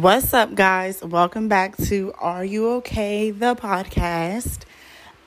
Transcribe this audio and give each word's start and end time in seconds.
What's 0.00 0.32
up, 0.32 0.54
guys? 0.54 1.02
Welcome 1.02 1.48
back 1.48 1.76
to 1.76 2.14
Are 2.18 2.42
You 2.42 2.70
Okay? 2.76 3.30
The 3.30 3.54
podcast. 3.54 4.60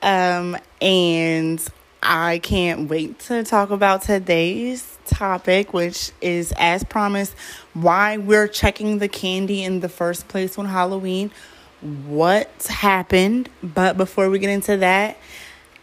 Um, 0.02 0.56
and 0.82 1.64
I 2.02 2.40
can't 2.40 2.90
wait 2.90 3.20
to 3.20 3.44
talk 3.44 3.70
about 3.70 4.02
today's 4.02 4.98
topic, 5.06 5.72
which 5.72 6.10
is, 6.20 6.52
as 6.58 6.82
promised, 6.82 7.36
why 7.74 8.16
we're 8.16 8.48
checking 8.48 8.98
the 8.98 9.06
candy 9.06 9.62
in 9.62 9.80
the 9.80 9.88
first 9.88 10.26
place 10.26 10.58
on 10.58 10.66
Halloween. 10.66 11.30
What 11.80 12.66
happened? 12.68 13.48
But 13.62 13.96
before 13.96 14.28
we 14.30 14.40
get 14.40 14.50
into 14.50 14.78
that, 14.78 15.16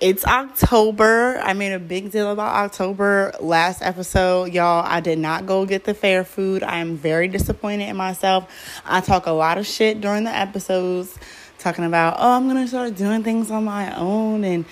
it's 0.04 0.26
October. 0.26 1.40
I 1.42 1.54
made 1.54 1.72
a 1.72 1.80
big 1.80 2.12
deal 2.12 2.30
about 2.30 2.54
October 2.66 3.32
last 3.40 3.82
episode. 3.82 4.52
Y'all, 4.52 4.86
I 4.86 5.00
did 5.00 5.18
not 5.18 5.46
go 5.46 5.66
get 5.66 5.86
the 5.86 5.94
fair 5.94 6.26
food. 6.26 6.62
I 6.62 6.80
am 6.80 6.98
very 6.98 7.30
disappointed 7.30 7.88
in 7.88 7.96
myself. 7.96 8.52
I 8.86 9.00
talk 9.00 9.28
a 9.28 9.32
lot 9.32 9.58
of 9.58 9.66
shit 9.66 10.02
during 10.02 10.26
the 10.26 10.36
episodes, 10.36 11.18
talking 11.58 11.86
about, 11.86 12.18
oh, 12.20 12.34
I'm 12.34 12.50
going 12.50 12.62
to 12.62 12.68
start 12.68 12.96
doing 12.96 13.24
things 13.24 13.50
on 13.50 13.64
my 13.64 13.96
own 13.96 14.44
and 14.44 14.66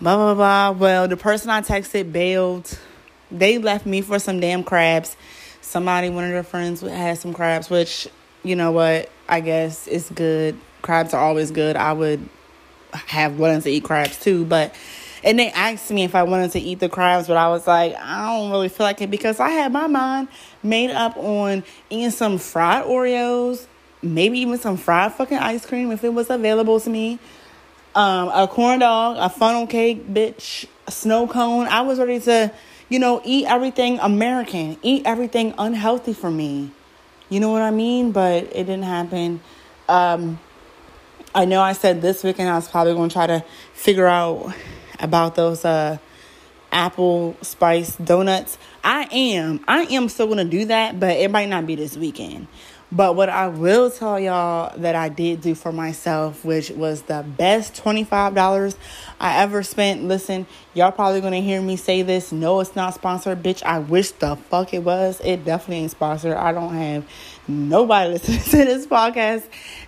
blah, 0.00 0.16
blah, 0.16 0.34
blah. 0.34 0.70
Well, 0.70 1.08
the 1.08 1.16
person 1.18 1.50
I 1.50 1.60
texted 1.60 2.10
bailed. 2.10 2.78
They 3.30 3.58
left 3.58 3.84
me 3.84 4.00
for 4.00 4.18
some 4.18 4.40
damn 4.40 4.64
crabs. 4.64 5.14
Somebody, 5.60 6.08
one 6.08 6.24
of 6.24 6.30
their 6.30 6.42
friends, 6.42 6.80
had 6.80 7.18
some 7.18 7.34
crabs, 7.34 7.68
which, 7.68 8.08
you 8.42 8.56
know 8.56 8.72
what? 8.72 9.10
I 9.28 9.40
guess 9.40 9.86
it's 9.88 10.08
good. 10.08 10.56
Crabs 10.80 11.12
are 11.12 11.22
always 11.22 11.50
good. 11.50 11.76
I 11.76 11.92
would 11.92 12.26
have 12.92 13.38
wanted 13.38 13.62
to 13.64 13.70
eat 13.70 13.84
crabs 13.84 14.18
too, 14.18 14.44
but 14.44 14.74
and 15.22 15.38
they 15.38 15.50
asked 15.50 15.90
me 15.90 16.04
if 16.04 16.14
I 16.14 16.22
wanted 16.22 16.52
to 16.52 16.60
eat 16.60 16.80
the 16.80 16.88
crabs, 16.88 17.28
but 17.28 17.36
I 17.36 17.48
was 17.48 17.66
like, 17.66 17.94
I 17.96 18.38
don't 18.38 18.50
really 18.50 18.68
feel 18.68 18.86
like 18.86 19.02
it 19.02 19.10
because 19.10 19.38
I 19.38 19.50
had 19.50 19.72
my 19.72 19.86
mind 19.86 20.28
made 20.62 20.90
up 20.90 21.16
on 21.16 21.62
eating 21.90 22.10
some 22.10 22.38
fried 22.38 22.84
Oreos, 22.84 23.66
maybe 24.02 24.38
even 24.38 24.58
some 24.58 24.76
fried 24.76 25.12
fucking 25.12 25.38
ice 25.38 25.66
cream 25.66 25.92
if 25.92 26.04
it 26.04 26.14
was 26.14 26.30
available 26.30 26.80
to 26.80 26.90
me. 26.90 27.18
Um, 27.94 28.28
a 28.28 28.48
corn 28.48 28.78
dog, 28.78 29.16
a 29.18 29.28
funnel 29.28 29.66
cake, 29.66 30.08
bitch, 30.08 30.66
a 30.86 30.90
snow 30.90 31.26
cone. 31.26 31.66
I 31.66 31.82
was 31.82 31.98
ready 31.98 32.20
to, 32.20 32.52
you 32.88 32.98
know, 32.98 33.20
eat 33.24 33.46
everything 33.46 33.98
American, 33.98 34.78
eat 34.82 35.02
everything 35.04 35.54
unhealthy 35.58 36.14
for 36.14 36.30
me. 36.30 36.70
You 37.28 37.40
know 37.40 37.50
what 37.50 37.62
I 37.62 37.72
mean? 37.72 38.12
But 38.12 38.44
it 38.44 38.64
didn't 38.64 38.84
happen. 38.84 39.40
Um, 39.88 40.38
I 41.32 41.44
know 41.44 41.60
I 41.60 41.74
said 41.74 42.02
this 42.02 42.24
weekend 42.24 42.48
I 42.48 42.56
was 42.56 42.68
probably 42.68 42.94
going 42.94 43.08
to 43.08 43.12
try 43.12 43.26
to 43.28 43.44
figure 43.72 44.08
out 44.08 44.52
about 44.98 45.36
those 45.36 45.64
uh, 45.64 45.98
apple 46.72 47.36
spice 47.40 47.94
donuts. 47.96 48.58
I 48.82 49.08
am. 49.12 49.64
I 49.68 49.82
am 49.82 50.08
still 50.08 50.26
going 50.26 50.38
to 50.38 50.44
do 50.44 50.64
that, 50.66 50.98
but 50.98 51.16
it 51.16 51.30
might 51.30 51.48
not 51.48 51.66
be 51.66 51.76
this 51.76 51.96
weekend. 51.96 52.48
But 52.92 53.14
what 53.14 53.28
I 53.28 53.46
will 53.46 53.88
tell 53.90 54.18
y'all 54.18 54.76
that 54.78 54.96
I 54.96 55.08
did 55.08 55.40
do 55.40 55.54
for 55.54 55.70
myself, 55.70 56.44
which 56.44 56.70
was 56.70 57.02
the 57.02 57.24
best 57.36 57.74
$25 57.74 58.76
I 59.20 59.42
ever 59.42 59.62
spent. 59.62 60.04
Listen, 60.04 60.46
y'all 60.74 60.90
probably 60.90 61.20
gonna 61.20 61.40
hear 61.40 61.62
me 61.62 61.76
say 61.76 62.02
this. 62.02 62.32
No, 62.32 62.58
it's 62.58 62.74
not 62.74 62.94
sponsored, 62.94 63.42
bitch. 63.44 63.62
I 63.62 63.78
wish 63.78 64.10
the 64.12 64.34
fuck 64.34 64.74
it 64.74 64.82
was. 64.82 65.20
It 65.24 65.44
definitely 65.44 65.84
ain't 65.84 65.92
sponsored. 65.92 66.32
I 66.32 66.52
don't 66.52 66.74
have 66.74 67.08
nobody 67.46 68.10
listening 68.12 68.40
to 68.40 68.56
this 68.64 68.86
podcast 68.86 69.46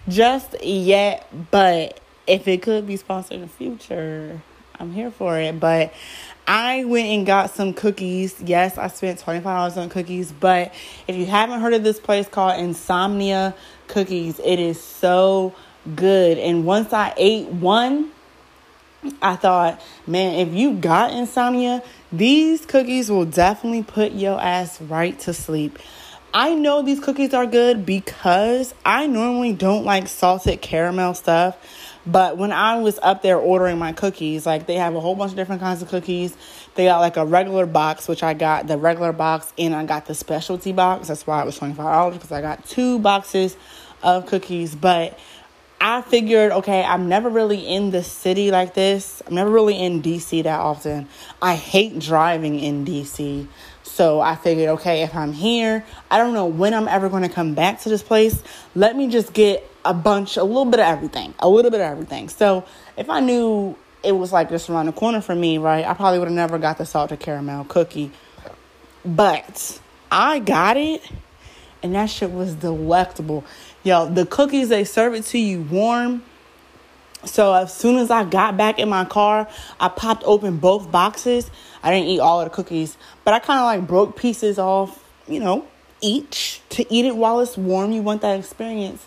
just 0.08 0.62
yet. 0.62 1.26
But 1.50 1.98
if 2.28 2.46
it 2.46 2.62
could 2.62 2.86
be 2.86 2.96
sponsored 2.96 3.36
in 3.36 3.40
the 3.42 3.48
future, 3.48 4.40
I'm 4.78 4.92
here 4.92 5.10
for 5.10 5.38
it. 5.40 5.58
But 5.58 5.92
I 6.46 6.84
went 6.84 7.06
and 7.06 7.26
got 7.26 7.50
some 7.50 7.72
cookies. 7.72 8.40
Yes, 8.40 8.76
I 8.76 8.88
spent 8.88 9.20
$25 9.20 9.76
on 9.76 9.88
cookies, 9.88 10.32
but 10.32 10.74
if 11.06 11.16
you 11.16 11.26
haven't 11.26 11.60
heard 11.60 11.72
of 11.72 11.84
this 11.84 12.00
place 12.00 12.28
called 12.28 12.60
Insomnia 12.60 13.54
Cookies, 13.88 14.40
it 14.40 14.58
is 14.58 14.82
so 14.82 15.54
good. 15.94 16.38
And 16.38 16.64
once 16.64 16.92
I 16.92 17.14
ate 17.16 17.48
one, 17.48 18.10
I 19.20 19.36
thought, 19.36 19.80
man, 20.06 20.46
if 20.46 20.54
you 20.54 20.74
got 20.74 21.12
insomnia, 21.12 21.82
these 22.12 22.64
cookies 22.66 23.10
will 23.10 23.24
definitely 23.24 23.82
put 23.82 24.12
your 24.12 24.40
ass 24.40 24.80
right 24.80 25.18
to 25.20 25.34
sleep. 25.34 25.78
I 26.34 26.54
know 26.54 26.82
these 26.82 27.00
cookies 27.00 27.34
are 27.34 27.44
good 27.46 27.84
because 27.84 28.74
I 28.86 29.06
normally 29.06 29.52
don't 29.52 29.84
like 29.84 30.08
salted 30.08 30.62
caramel 30.62 31.14
stuff. 31.14 31.58
But 32.06 32.36
when 32.36 32.52
I 32.52 32.80
was 32.80 32.98
up 33.02 33.22
there 33.22 33.38
ordering 33.38 33.78
my 33.78 33.92
cookies, 33.92 34.44
like 34.44 34.66
they 34.66 34.74
have 34.74 34.94
a 34.94 35.00
whole 35.00 35.14
bunch 35.14 35.32
of 35.32 35.36
different 35.36 35.60
kinds 35.60 35.82
of 35.82 35.88
cookies. 35.88 36.36
They 36.74 36.86
got 36.86 37.00
like 37.00 37.16
a 37.16 37.24
regular 37.24 37.66
box, 37.66 38.08
which 38.08 38.22
I 38.22 38.34
got 38.34 38.66
the 38.66 38.76
regular 38.76 39.12
box, 39.12 39.52
and 39.56 39.74
I 39.74 39.84
got 39.84 40.06
the 40.06 40.14
specialty 40.14 40.72
box. 40.72 41.08
That's 41.08 41.26
why 41.26 41.42
it 41.42 41.46
was 41.46 41.58
$25 41.58 42.12
because 42.14 42.32
I 42.32 42.40
got 42.40 42.66
two 42.66 42.98
boxes 42.98 43.56
of 44.02 44.26
cookies. 44.26 44.74
But 44.74 45.18
I 45.80 46.02
figured, 46.02 46.52
okay, 46.52 46.82
I'm 46.84 47.08
never 47.08 47.28
really 47.28 47.66
in 47.66 47.90
the 47.90 48.02
city 48.02 48.50
like 48.50 48.74
this. 48.74 49.22
I'm 49.26 49.34
never 49.34 49.50
really 49.50 49.76
in 49.76 50.02
DC 50.02 50.42
that 50.44 50.60
often. 50.60 51.08
I 51.40 51.54
hate 51.54 51.98
driving 51.98 52.58
in 52.58 52.84
DC. 52.84 53.46
So 53.82 54.20
I 54.20 54.36
figured, 54.36 54.68
okay, 54.70 55.02
if 55.02 55.14
I'm 55.14 55.32
here, 55.32 55.84
I 56.10 56.18
don't 56.18 56.34
know 56.34 56.46
when 56.46 56.72
I'm 56.72 56.88
ever 56.88 57.08
going 57.08 57.24
to 57.24 57.28
come 57.28 57.54
back 57.54 57.80
to 57.80 57.88
this 57.88 58.02
place. 58.02 58.42
Let 58.74 58.96
me 58.96 59.08
just 59.08 59.32
get 59.32 59.68
a 59.84 59.94
bunch, 59.94 60.36
a 60.36 60.44
little 60.44 60.64
bit 60.64 60.80
of 60.80 60.86
everything, 60.86 61.34
a 61.38 61.48
little 61.48 61.70
bit 61.70 61.80
of 61.80 61.90
everything. 61.90 62.28
So 62.28 62.64
if 62.96 63.10
I 63.10 63.20
knew 63.20 63.76
it 64.02 64.12
was 64.12 64.32
like 64.32 64.48
just 64.48 64.68
around 64.68 64.86
the 64.86 64.92
corner 64.92 65.20
for 65.20 65.34
me, 65.34 65.58
right, 65.58 65.84
I 65.84 65.94
probably 65.94 66.18
would 66.18 66.28
have 66.28 66.34
never 66.34 66.58
got 66.58 66.78
the 66.78 66.86
salted 66.86 67.20
caramel 67.20 67.64
cookie. 67.64 68.10
But 69.04 69.80
I 70.10 70.38
got 70.38 70.76
it, 70.76 71.02
and 71.82 71.94
that 71.94 72.06
shit 72.06 72.30
was 72.30 72.54
delectable. 72.54 73.44
Yo, 73.82 74.08
the 74.08 74.26
cookies, 74.26 74.68
they 74.68 74.84
serve 74.84 75.14
it 75.14 75.24
to 75.26 75.38
you 75.38 75.62
warm. 75.62 76.22
So 77.24 77.52
as 77.52 77.72
soon 77.72 77.96
as 77.96 78.10
I 78.10 78.24
got 78.24 78.56
back 78.56 78.78
in 78.78 78.88
my 78.88 79.04
car, 79.04 79.48
I 79.78 79.88
popped 79.88 80.24
open 80.24 80.58
both 80.58 80.90
boxes. 80.90 81.50
I 81.82 81.92
didn't 81.92 82.08
eat 82.08 82.20
all 82.20 82.40
of 82.40 82.50
the 82.50 82.54
cookies, 82.54 82.96
but 83.24 83.34
I 83.34 83.38
kind 83.38 83.60
of 83.60 83.64
like 83.64 83.86
broke 83.88 84.16
pieces 84.16 84.58
off, 84.58 85.04
you 85.28 85.40
know, 85.40 85.66
each 86.00 86.60
to 86.70 86.92
eat 86.92 87.04
it 87.04 87.16
while 87.16 87.40
it's 87.40 87.56
warm. 87.56 87.92
You 87.92 88.02
want 88.02 88.22
that 88.22 88.38
experience 88.38 89.06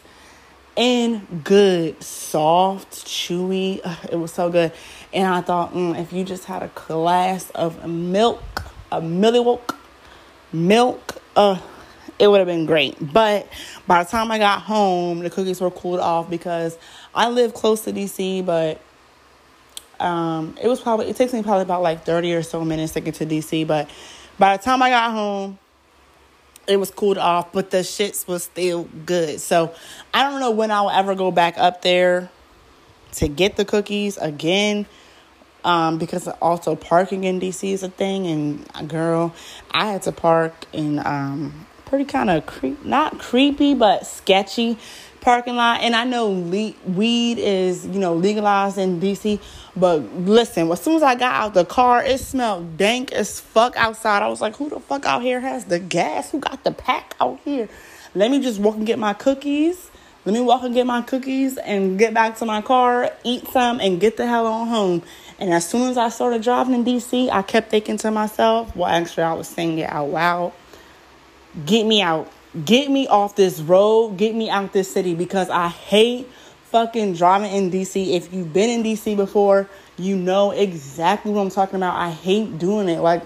and 0.77 1.43
good, 1.43 2.01
soft, 2.03 3.05
chewy. 3.05 3.81
It 4.11 4.15
was 4.15 4.33
so 4.33 4.49
good. 4.49 4.71
And 5.13 5.27
I 5.27 5.41
thought, 5.41 5.73
mm, 5.73 5.99
if 5.99 6.11
you 6.11 6.23
just 6.23 6.45
had 6.45 6.63
a 6.63 6.67
glass 6.75 7.49
of 7.51 7.87
milk, 7.87 8.43
a 8.91 9.01
milk, 9.01 9.77
milk, 10.51 11.21
uh, 11.35 11.59
it 12.19 12.27
would 12.27 12.39
have 12.39 12.47
been 12.47 12.65
great. 12.65 12.95
But 13.13 13.47
by 13.87 14.03
the 14.03 14.09
time 14.09 14.31
I 14.31 14.37
got 14.37 14.61
home, 14.61 15.19
the 15.19 15.29
cookies 15.29 15.61
were 15.61 15.71
cooled 15.71 15.99
off 15.99 16.29
because 16.29 16.77
I 17.13 17.29
live 17.29 17.53
close 17.53 17.81
to 17.85 17.93
DC, 17.93 18.45
but 18.45 18.81
um, 19.99 20.57
it 20.61 20.67
was 20.67 20.81
probably 20.81 21.09
it 21.09 21.15
takes 21.15 21.33
me 21.33 21.43
probably 21.43 21.63
about 21.63 21.81
like 21.81 22.05
30 22.05 22.33
or 22.33 22.43
so 22.43 22.63
minutes 22.63 22.93
to 22.93 23.01
get 23.01 23.15
to 23.15 23.25
DC. 23.25 23.65
But 23.65 23.89
by 24.37 24.57
the 24.57 24.63
time 24.63 24.81
I 24.81 24.89
got 24.89 25.11
home, 25.11 25.57
it 26.67 26.77
was 26.77 26.91
cooled 26.91 27.17
off, 27.17 27.51
but 27.51 27.71
the 27.71 27.77
shits 27.79 28.27
was 28.27 28.43
still 28.43 28.83
good. 29.05 29.39
So 29.39 29.73
I 30.13 30.23
don't 30.23 30.39
know 30.39 30.51
when 30.51 30.71
I'll 30.71 30.89
ever 30.89 31.15
go 31.15 31.31
back 31.31 31.57
up 31.57 31.81
there 31.81 32.29
to 33.13 33.27
get 33.27 33.55
the 33.55 33.65
cookies 33.65 34.17
again. 34.17 34.85
Um, 35.63 35.97
because 35.97 36.27
also 36.27 36.75
parking 36.75 37.23
in 37.23 37.39
DC 37.39 37.71
is 37.71 37.81
a 37.81 37.89
thing, 37.89 38.27
and 38.27 38.69
uh, 38.75 38.83
girl, 38.83 39.33
I 39.71 39.87
had 39.87 40.03
to 40.03 40.11
park 40.11 40.53
in 40.71 40.99
um, 40.99 41.65
pretty 41.85 42.05
kind 42.05 42.29
of 42.29 42.45
creep, 42.45 42.85
not 42.85 43.17
creepy, 43.17 43.73
but 43.73 44.05
sketchy 44.05 44.77
parking 45.25 45.55
lot. 45.55 45.81
And 45.81 45.95
I 45.95 46.05
know 46.05 46.29
le- 46.29 46.75
weed 46.85 47.39
is, 47.39 47.85
you 47.87 47.99
know, 47.99 48.13
legalized 48.13 48.77
in 48.77 49.01
DC. 49.01 49.41
But 49.75 49.97
listen, 50.13 50.71
as 50.71 50.81
soon 50.81 50.95
as 50.95 51.03
I 51.03 51.15
got 51.15 51.33
out 51.33 51.53
the 51.55 51.65
car, 51.65 52.03
it 52.03 52.19
smelled 52.19 52.77
dank 52.77 53.11
as 53.11 53.39
fuck 53.39 53.75
outside. 53.75 54.21
I 54.21 54.27
was 54.27 54.39
like, 54.39 54.55
who 54.55 54.69
the 54.69 54.79
fuck 54.79 55.05
out 55.05 55.23
here 55.23 55.39
has 55.41 55.65
the 55.65 55.79
gas? 55.79 56.31
Who 56.31 56.39
got 56.39 56.63
the 56.63 56.71
pack 56.71 57.15
out 57.19 57.39
here? 57.43 57.67
Let 58.13 58.29
me 58.29 58.39
just 58.39 58.61
walk 58.61 58.75
and 58.75 58.85
get 58.85 58.99
my 58.99 59.13
cookies. 59.13 59.89
Let 60.25 60.33
me 60.33 60.41
walk 60.41 60.63
and 60.63 60.73
get 60.73 60.85
my 60.85 61.01
cookies 61.01 61.57
and 61.57 61.99
get 61.99 62.13
back 62.13 62.37
to 62.37 62.45
my 62.45 62.61
car, 62.61 63.11
eat 63.23 63.47
some, 63.49 63.79
and 63.79 63.99
get 63.99 64.17
the 64.17 64.27
hell 64.27 64.47
on 64.47 64.67
home. 64.67 65.03
And 65.39 65.51
as 65.51 65.67
soon 65.67 65.89
as 65.89 65.97
I 65.97 66.09
started 66.09 66.43
driving 66.43 66.75
in 66.75 66.85
DC, 66.85 67.29
I 67.29 67.41
kept 67.41 67.69
thinking 67.71 67.97
to 67.97 68.11
myself, 68.11 68.75
well, 68.75 68.89
actually, 68.89 69.23
I 69.23 69.33
was 69.33 69.47
saying 69.47 69.79
it 69.79 69.89
out 69.89 70.09
loud 70.09 70.53
get 71.63 71.85
me 71.85 72.01
out 72.01 72.29
Get 72.63 72.89
me 72.89 73.07
off 73.07 73.35
this 73.35 73.59
road. 73.59 74.17
Get 74.17 74.33
me 74.33 74.49
out 74.49 74.71
this 74.71 74.91
city 74.91 75.13
because 75.13 75.49
I 75.49 75.67
hate 75.67 76.29
fucking 76.65 77.13
driving 77.13 77.51
in 77.51 77.71
DC. 77.71 78.13
If 78.15 78.33
you've 78.33 78.53
been 78.53 78.69
in 78.69 78.83
DC 78.83 79.17
before, 79.17 79.69
you 79.97 80.15
know 80.15 80.51
exactly 80.51 81.31
what 81.31 81.41
I'm 81.41 81.49
talking 81.49 81.75
about. 81.75 81.95
I 81.95 82.11
hate 82.11 82.57
doing 82.57 82.87
it. 82.87 82.99
Like 82.99 83.23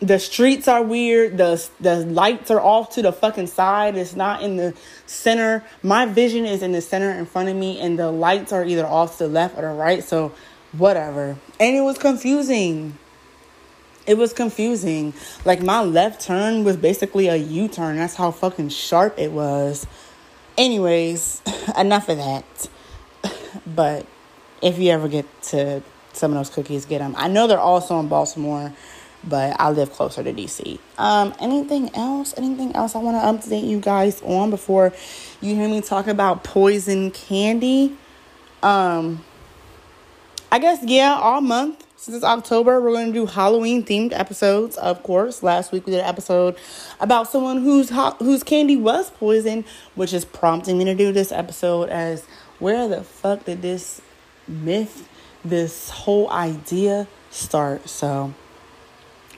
the 0.00 0.18
streets 0.18 0.68
are 0.68 0.82
weird. 0.82 1.38
The 1.38 1.68
the 1.80 2.06
lights 2.06 2.50
are 2.50 2.60
off 2.60 2.94
to 2.94 3.02
the 3.02 3.12
fucking 3.12 3.48
side. 3.48 3.96
It's 3.96 4.14
not 4.14 4.42
in 4.42 4.56
the 4.56 4.74
center. 5.06 5.64
My 5.82 6.06
vision 6.06 6.44
is 6.44 6.62
in 6.62 6.72
the 6.72 6.80
center 6.80 7.10
in 7.10 7.26
front 7.26 7.48
of 7.48 7.56
me, 7.56 7.78
and 7.80 7.98
the 7.98 8.10
lights 8.10 8.52
are 8.52 8.64
either 8.64 8.86
off 8.86 9.18
to 9.18 9.24
the 9.24 9.30
left 9.30 9.56
or 9.58 9.62
the 9.62 9.68
right. 9.68 10.02
So 10.02 10.32
whatever. 10.72 11.36
And 11.58 11.76
it 11.76 11.80
was 11.80 11.98
confusing 11.98 12.98
it 14.08 14.16
was 14.16 14.32
confusing. 14.32 15.12
Like 15.44 15.62
my 15.62 15.82
left 15.82 16.22
turn 16.22 16.64
was 16.64 16.78
basically 16.78 17.28
a 17.28 17.36
U 17.36 17.68
turn. 17.68 17.96
That's 17.96 18.14
how 18.14 18.30
fucking 18.30 18.70
sharp 18.70 19.18
it 19.18 19.30
was. 19.30 19.86
Anyways, 20.56 21.42
enough 21.78 22.08
of 22.08 22.16
that. 22.16 22.68
But 23.66 24.06
if 24.62 24.78
you 24.78 24.90
ever 24.90 25.08
get 25.08 25.26
to 25.44 25.82
some 26.12 26.32
of 26.32 26.38
those 26.38 26.50
cookies, 26.50 26.84
get 26.84 26.98
them. 26.98 27.14
I 27.16 27.28
know 27.28 27.46
they're 27.46 27.58
also 27.58 27.98
in 27.98 28.08
Baltimore, 28.08 28.72
but 29.24 29.56
I 29.58 29.70
live 29.70 29.92
closer 29.92 30.22
to 30.22 30.32
DC. 30.32 30.78
Um, 30.98 31.34
anything 31.40 31.90
else? 31.94 32.34
Anything 32.36 32.76
else 32.76 32.94
I 32.94 32.98
want 32.98 33.42
to 33.42 33.48
update 33.48 33.66
you 33.66 33.80
guys 33.80 34.20
on 34.22 34.50
before 34.50 34.92
you 35.40 35.54
hear 35.54 35.68
me 35.68 35.80
talk 35.80 36.06
about 36.06 36.44
poison 36.44 37.10
candy? 37.10 37.96
Um, 38.62 39.24
I 40.52 40.58
guess 40.58 40.80
yeah, 40.82 41.14
all 41.14 41.40
month 41.40 41.87
since 41.98 42.14
it's 42.14 42.24
October, 42.24 42.80
we're 42.80 42.92
going 42.92 43.08
to 43.08 43.12
do 43.12 43.26
Halloween 43.26 43.84
themed 43.84 44.12
episodes. 44.12 44.76
Of 44.76 45.02
course, 45.02 45.42
last 45.42 45.72
week 45.72 45.84
we 45.84 45.90
did 45.90 45.98
an 45.98 46.06
episode 46.06 46.56
about 47.00 47.28
someone 47.28 47.60
whose 47.60 47.90
whose 48.20 48.44
candy 48.44 48.76
was 48.76 49.10
poisoned, 49.10 49.64
which 49.96 50.12
is 50.12 50.24
prompting 50.24 50.78
me 50.78 50.84
to 50.84 50.94
do 50.94 51.10
this 51.10 51.32
episode. 51.32 51.88
As 51.88 52.24
where 52.60 52.86
the 52.86 53.02
fuck 53.02 53.46
did 53.46 53.62
this 53.62 54.00
myth, 54.46 55.08
this 55.44 55.90
whole 55.90 56.30
idea 56.30 57.08
start? 57.30 57.88
So 57.88 58.32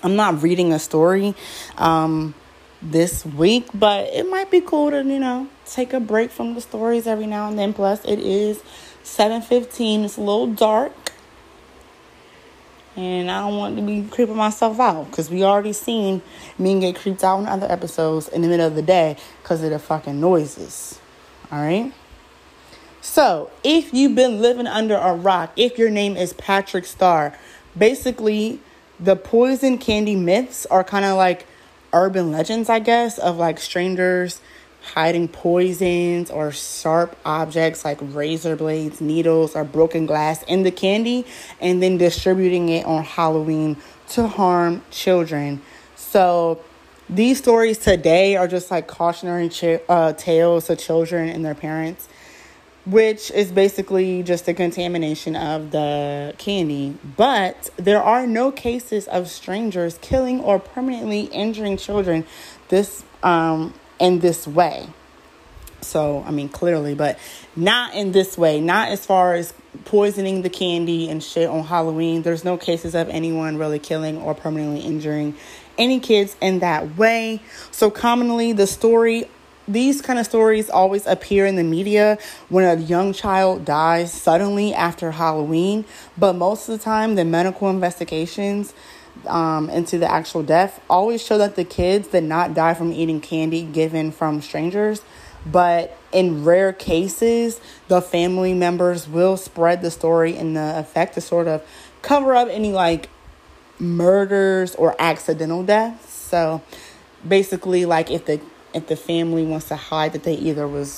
I'm 0.03 0.17
not 0.17 0.43
reading 0.43 0.75
a 0.75 0.79
story 0.79 1.35
um, 1.79 2.35
this 2.83 3.25
week, 3.25 3.69
but 3.73 4.09
it 4.09 4.29
might 4.29 4.51
be 4.51 4.61
cool 4.61 4.91
to 4.91 5.03
you 5.03 5.19
know 5.19 5.49
take 5.65 5.95
a 5.95 6.01
break 6.01 6.31
from 6.31 6.53
the 6.53 6.61
stories 6.61 7.06
every 7.06 7.27
now 7.27 7.49
and 7.49 7.59
then. 7.59 7.73
Plus, 7.73 8.05
it 8.05 8.19
is 8.19 8.63
7:15. 9.03 10.05
It's 10.05 10.19
a 10.19 10.21
little 10.21 10.47
dark. 10.47 10.93
And 13.00 13.31
I 13.31 13.49
don't 13.49 13.56
want 13.56 13.76
to 13.76 13.82
be 13.82 14.06
creeping 14.11 14.37
myself 14.37 14.79
out 14.79 15.05
because 15.05 15.31
we 15.31 15.43
already 15.43 15.73
seen 15.73 16.20
me 16.58 16.79
get 16.81 16.97
creeped 16.97 17.25
out 17.25 17.41
in 17.41 17.47
other 17.47 17.67
episodes 17.73 18.29
in 18.29 18.43
the 18.43 18.49
middle 18.49 18.67
of 18.67 18.75
the 18.75 18.82
day 18.82 19.17
because 19.43 19.62
of 19.62 19.70
the 19.70 19.79
fucking 19.79 20.20
noises. 20.20 21.00
All 21.50 21.62
right. 21.62 21.94
So, 23.00 23.50
if 23.64 23.94
you've 23.94 24.14
been 24.14 24.43
living 24.43 24.67
under 24.67 24.97
a 24.97 25.14
rock, 25.14 25.52
if 25.56 25.79
your 25.79 25.88
name 25.88 26.14
is 26.14 26.35
Patrick 26.35 26.85
Star, 26.85 27.35
basically 27.75 28.61
the 28.99 29.17
poison 29.17 29.79
candy 29.79 30.14
myths 30.14 30.67
are 30.67 30.85
kind 30.85 31.06
of 31.06 31.17
like 31.17 31.46
urban 31.94 32.31
legends, 32.31 32.69
I 32.69 32.81
guess, 32.81 33.19
of 33.19 33.38
like 33.38 33.58
strangers 33.61 34.43
hiding 34.82 35.29
poisons 35.29 36.31
or 36.31 36.53
sharp 36.53 37.17
objects 37.25 37.85
like 37.85 37.99
razor 38.00 38.56
blades, 38.56 39.00
needles, 39.00 39.55
or 39.55 39.65
broken 39.65 40.06
glass 40.06 40.43
in 40.44 40.62
the 40.62 40.71
candy 40.71 41.27
and 41.61 41.82
then 41.82 41.99
distributing 41.99 42.69
it 42.69 42.85
on 42.87 43.05
Halloween 43.05 43.77
to 44.09 44.27
harm 44.27 44.82
children. 44.91 45.61
So, 45.97 46.61
these 47.09 47.38
stories 47.38 47.79
today 47.79 48.37
are 48.37 48.47
just 48.47 48.71
like 48.71 48.87
cautionary 48.87 49.49
ch- 49.49 49.81
uh, 49.88 50.12
tales 50.12 50.67
to 50.67 50.77
children 50.77 51.29
and 51.29 51.44
their 51.44 51.56
parents 51.56 52.09
which 52.87 53.31
is 53.31 53.53
basically 53.53 54.23
just 54.23 54.49
a 54.49 54.55
contamination 54.55 55.37
of 55.37 55.71
the 55.71 56.35
candy. 56.38 56.97
But 57.17 57.71
there 57.77 58.03
are 58.03 58.27
no 58.27 58.50
cases 58.50 59.06
of 59.09 59.29
strangers 59.29 59.99
killing 60.00 60.41
or 60.41 60.59
permanently 60.59 61.23
injuring 61.25 61.77
children 61.77 62.27
this 62.69 63.05
um, 63.23 63.75
in 64.00 64.20
this 64.20 64.47
way. 64.47 64.88
So, 65.82 66.25
I 66.26 66.31
mean, 66.31 66.49
clearly, 66.49 66.94
but 66.94 67.19
not 67.56 67.94
in 67.94 68.12
this 68.12 68.37
way, 68.37 68.61
not 68.61 68.88
as 68.88 69.06
far 69.06 69.35
as 69.35 69.55
poisoning 69.85 70.43
the 70.43 70.50
candy 70.50 71.08
and 71.08 71.23
shit 71.23 71.49
on 71.49 71.64
Halloween. 71.64 72.23
There's 72.23 72.44
no 72.44 72.56
cases 72.56 72.94
of 72.94 73.08
anyone 73.08 73.56
really 73.56 73.79
killing 73.79 74.19
or 74.19 74.35
permanently 74.35 74.81
injuring 74.81 75.37
any 75.79 76.00
kids 76.00 76.37
in 76.41 76.58
that 76.58 76.97
way. 76.97 77.41
So, 77.70 77.91
commonly, 77.91 78.52
the 78.52 78.67
story 78.67 79.29
these 79.69 80.03
kind 80.03 80.19
of 80.19 80.26
stories 80.26 80.69
always 80.69 81.06
appear 81.06 81.46
in 81.46 81.55
the 81.55 81.62
media 81.62 82.19
when 82.49 82.64
a 82.64 82.81
young 82.81 83.12
child 83.12 83.64
dies 83.64 84.12
suddenly 84.12 84.75
after 84.75 85.12
Halloween, 85.12 85.85
but 86.19 86.32
most 86.32 86.69
of 86.69 86.76
the 86.76 86.85
time, 86.85 87.14
the 87.14 87.25
medical 87.25 87.70
investigations 87.70 88.75
um, 89.27 89.69
into 89.71 89.99
the 89.99 90.11
actual 90.11 90.43
death 90.43 90.81
always 90.89 91.25
show 91.25 91.39
that 91.39 91.57
the 91.57 91.65
kids 91.65 92.09
did 92.09 92.25
not 92.25 92.55
die 92.55 92.75
from 92.75 92.93
eating 92.93 93.21
candy 93.21 93.62
given 93.62 94.12
from 94.12 94.41
strangers. 94.41 95.03
But 95.47 95.97
in 96.12 96.45
rare 96.45 96.73
cases, 96.73 97.61
the 97.89 98.03
family 98.03 98.53
members 98.53 99.09
will 99.09 99.37
spread 99.37 99.81
the 99.81 99.91
story 99.91 100.37
in 100.37 100.55
the 100.55 100.79
effect 100.79 101.15
to 101.15 101.21
sort 101.21 101.49
of 101.49 101.67
cover 102.03 102.35
up 102.35 102.49
any 102.51 102.73
like 102.73 103.09
murders 103.79 104.75
or 104.75 104.95
accidental 104.99 105.63
deaths. 105.63 106.13
So 106.13 106.63
basically, 107.27 107.87
like 107.87 108.11
if 108.11 108.27
the 108.27 108.41
if 108.75 108.87
the 108.87 108.97
family 108.97 109.45
wants 109.45 109.69
to 109.69 109.77
hide 109.77 110.13
that 110.13 110.25
they 110.25 110.35
either 110.35 110.69
was 110.69 110.91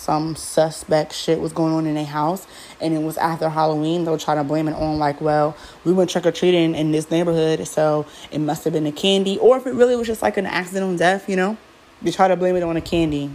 some 0.00 0.34
suspect 0.34 1.12
shit 1.12 1.40
was 1.40 1.52
going 1.52 1.72
on 1.72 1.86
in 1.86 1.94
their 1.94 2.04
house 2.04 2.46
and 2.80 2.94
it 2.94 3.02
was 3.02 3.16
after 3.18 3.48
Halloween, 3.48 4.04
they'll 4.04 4.18
try 4.18 4.34
to 4.34 4.44
blame 4.44 4.66
it 4.68 4.72
on 4.72 4.98
like, 4.98 5.20
well, 5.20 5.56
we 5.84 5.92
went 5.92 6.10
trick 6.10 6.26
or 6.26 6.32
treating 6.32 6.74
in 6.74 6.90
this 6.90 7.10
neighborhood, 7.10 7.66
so 7.68 8.06
it 8.30 8.38
must 8.38 8.64
have 8.64 8.72
been 8.72 8.86
a 8.86 8.92
candy. 8.92 9.38
Or 9.38 9.56
if 9.58 9.66
it 9.66 9.74
really 9.74 9.96
was 9.96 10.06
just 10.06 10.22
like 10.22 10.36
an 10.36 10.46
accidental 10.46 10.96
death, 10.96 11.28
you 11.28 11.36
know, 11.36 11.56
they 12.02 12.10
try 12.10 12.28
to 12.28 12.36
blame 12.36 12.56
it 12.56 12.62
on 12.62 12.76
a 12.76 12.80
candy. 12.80 13.30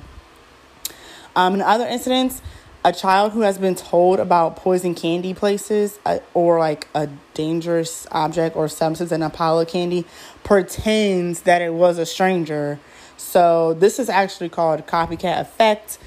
Um, 1.36 1.54
in 1.54 1.62
other 1.62 1.86
incidents, 1.86 2.42
a 2.84 2.92
child 2.92 3.34
who 3.34 3.42
has 3.42 3.58
been 3.58 3.76
told 3.76 4.20
about 4.20 4.56
poison 4.56 4.96
candy 4.96 5.34
places 5.34 6.00
uh, 6.06 6.20
or 6.34 6.60
like 6.60 6.88
a 6.96 7.10
dangerous 7.34 8.08
object 8.12 8.56
or 8.56 8.68
substance 8.68 9.12
in 9.12 9.22
a 9.22 9.30
pile 9.30 9.60
of 9.60 9.68
candy 9.68 10.06
pretends 10.44 11.42
that 11.42 11.62
it 11.62 11.74
was 11.74 11.98
a 11.98 12.06
stranger 12.06 12.80
so 13.18 13.74
this 13.74 14.00
is 14.00 14.10
actually 14.10 14.50
called 14.50 14.86
copycat 14.88 15.40
effect. 15.40 15.98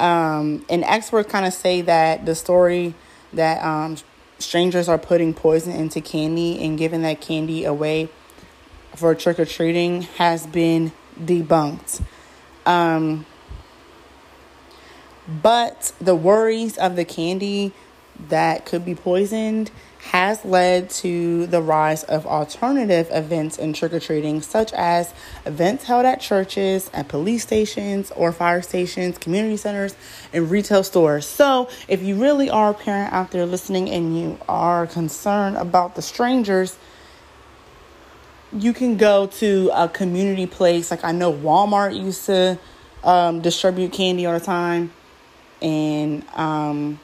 Um, 0.00 0.64
and 0.68 0.84
experts 0.84 1.30
kind 1.30 1.46
of 1.46 1.52
say 1.52 1.80
that 1.82 2.24
the 2.24 2.34
story 2.34 2.94
that 3.32 3.64
um, 3.64 3.96
strangers 4.38 4.88
are 4.88 4.98
putting 4.98 5.34
poison 5.34 5.72
into 5.72 6.00
candy 6.00 6.64
and 6.64 6.78
giving 6.78 7.02
that 7.02 7.20
candy 7.20 7.64
away 7.64 8.08
for 8.94 9.14
trick 9.14 9.38
or 9.38 9.44
treating 9.44 10.02
has 10.02 10.46
been 10.46 10.92
debunked. 11.20 12.02
Um, 12.66 13.26
but 15.26 15.92
the 16.00 16.14
worries 16.14 16.78
of 16.78 16.96
the 16.96 17.04
candy 17.04 17.72
that 18.28 18.64
could 18.64 18.84
be 18.84 18.94
poisoned 18.94 19.70
has 20.08 20.42
led 20.42 20.88
to 20.88 21.46
the 21.48 21.60
rise 21.60 22.02
of 22.04 22.26
alternative 22.26 23.08
events 23.10 23.58
in 23.58 23.74
trick 23.74 23.92
or 23.92 24.00
treating, 24.00 24.40
such 24.40 24.72
as 24.72 25.12
events 25.44 25.84
held 25.84 26.06
at 26.06 26.18
churches, 26.18 26.90
at 26.94 27.08
police 27.08 27.42
stations 27.42 28.10
or 28.12 28.32
fire 28.32 28.62
stations, 28.62 29.18
community 29.18 29.58
centers, 29.58 29.94
and 30.32 30.50
retail 30.50 30.82
stores. 30.82 31.26
So, 31.26 31.68
if 31.88 32.02
you 32.02 32.14
really 32.16 32.48
are 32.48 32.70
a 32.70 32.74
parent 32.74 33.12
out 33.12 33.32
there 33.32 33.44
listening 33.44 33.90
and 33.90 34.18
you 34.18 34.38
are 34.48 34.86
concerned 34.86 35.58
about 35.58 35.94
the 35.94 36.00
strangers, 36.00 36.78
you 38.50 38.72
can 38.72 38.96
go 38.96 39.26
to 39.26 39.70
a 39.74 39.90
community 39.90 40.46
place. 40.46 40.90
Like 40.90 41.04
I 41.04 41.12
know 41.12 41.30
Walmart 41.30 41.94
used 41.94 42.24
to 42.26 42.58
um, 43.04 43.42
distribute 43.42 43.92
candy 43.92 44.24
all 44.24 44.38
the 44.38 44.44
time, 44.44 44.90
and 45.60 46.26
um, 46.30 46.98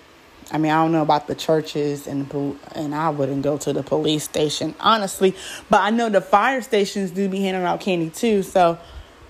I 0.52 0.58
mean, 0.58 0.70
I 0.70 0.82
don't 0.82 0.92
know 0.92 1.02
about 1.02 1.26
the 1.26 1.34
churches 1.34 2.06
and 2.06 2.30
and 2.74 2.94
I 2.94 3.10
wouldn't 3.10 3.42
go 3.42 3.58
to 3.58 3.72
the 3.72 3.82
police 3.82 4.24
station 4.24 4.74
honestly, 4.80 5.34
but 5.70 5.80
I 5.80 5.90
know 5.90 6.08
the 6.08 6.20
fire 6.20 6.62
stations 6.62 7.10
do 7.10 7.28
be 7.28 7.40
handing 7.40 7.64
out 7.64 7.80
candy 7.80 8.10
too. 8.10 8.42
So 8.42 8.78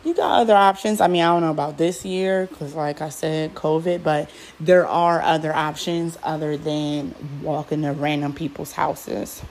you 0.04 0.12
got 0.12 0.40
other 0.42 0.54
options. 0.54 1.00
I 1.00 1.06
mean, 1.08 1.22
I 1.22 1.32
don't 1.32 1.40
know 1.40 1.50
about 1.50 1.78
this 1.78 2.04
year 2.04 2.46
because, 2.46 2.74
like 2.74 3.00
I 3.00 3.08
said, 3.08 3.54
COVID, 3.54 4.02
but 4.02 4.30
there 4.60 4.86
are 4.86 5.22
other 5.22 5.54
options 5.54 6.18
other 6.22 6.56
than 6.58 7.14
walking 7.42 7.82
to 7.82 7.92
random 7.92 8.34
people's 8.34 8.72
houses. 8.72 9.42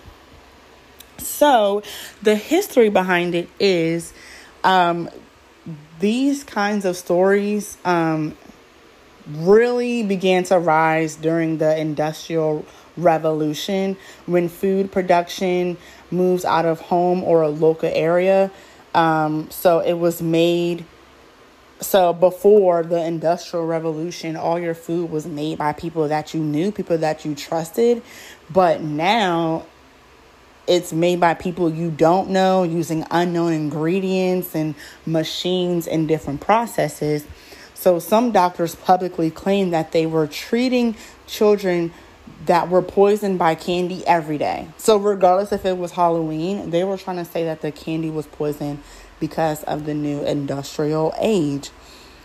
So 1.17 1.81
the 2.21 2.35
history 2.35 2.89
behind 2.89 3.33
it 3.33 3.49
is 3.59 4.13
um, 4.63 5.09
these 5.99 6.43
kinds 6.43 6.85
of 6.85 6.97
stories 6.97 7.77
um, 7.83 8.37
really 9.27 10.03
began 10.03 10.43
to 10.45 10.59
rise 10.59 11.15
during 11.15 11.57
the 11.57 11.77
Industrial 11.77 12.65
Revolution 12.97 13.97
when 14.25 14.49
food 14.49 14.91
production 14.91 15.77
moves 16.11 16.45
out 16.45 16.65
of 16.65 16.79
home 16.79 17.23
or 17.23 17.41
a 17.41 17.49
local 17.49 17.89
area. 17.91 18.51
Um, 18.93 19.49
so 19.49 19.79
it 19.79 19.93
was 19.93 20.21
made. 20.21 20.85
So 21.79 22.13
before 22.13 22.83
the 22.83 23.03
Industrial 23.03 23.65
Revolution, 23.65 24.35
all 24.35 24.59
your 24.59 24.75
food 24.75 25.09
was 25.09 25.25
made 25.25 25.57
by 25.57 25.73
people 25.73 26.07
that 26.07 26.33
you 26.33 26.41
knew, 26.41 26.71
people 26.71 26.97
that 26.99 27.25
you 27.25 27.35
trusted. 27.35 28.01
But 28.49 28.81
now 28.81 29.65
it's 30.67 30.93
made 30.93 31.19
by 31.19 31.33
people 31.33 31.69
you 31.69 31.91
don't 31.91 32.29
know 32.29 32.63
using 32.63 33.05
unknown 33.11 33.51
ingredients 33.51 34.55
and 34.55 34.75
machines 35.05 35.87
and 35.87 36.07
different 36.07 36.41
processes. 36.41 37.25
So 37.83 37.99
some 37.99 38.31
doctors 38.31 38.75
publicly 38.75 39.29
claimed 39.29 39.73
that 39.73 39.91
they 39.91 40.05
were 40.05 40.25
treating 40.25 40.95
children 41.27 41.91
that 42.45 42.69
were 42.69 42.81
poisoned 42.81 43.37
by 43.37 43.55
candy 43.55 44.07
every 44.07 44.37
day. 44.37 44.69
So 44.77 44.95
regardless 44.95 45.51
if 45.51 45.65
it 45.65 45.77
was 45.77 45.91
Halloween, 45.91 46.69
they 46.69 46.85
were 46.85 46.95
trying 46.95 47.17
to 47.17 47.25
say 47.25 47.43
that 47.43 47.59
the 47.59 47.73
candy 47.73 48.09
was 48.09 48.25
poisoned 48.25 48.81
because 49.19 49.63
of 49.63 49.83
the 49.85 49.93
new 49.93 50.23
industrial 50.23 51.13
age. 51.19 51.71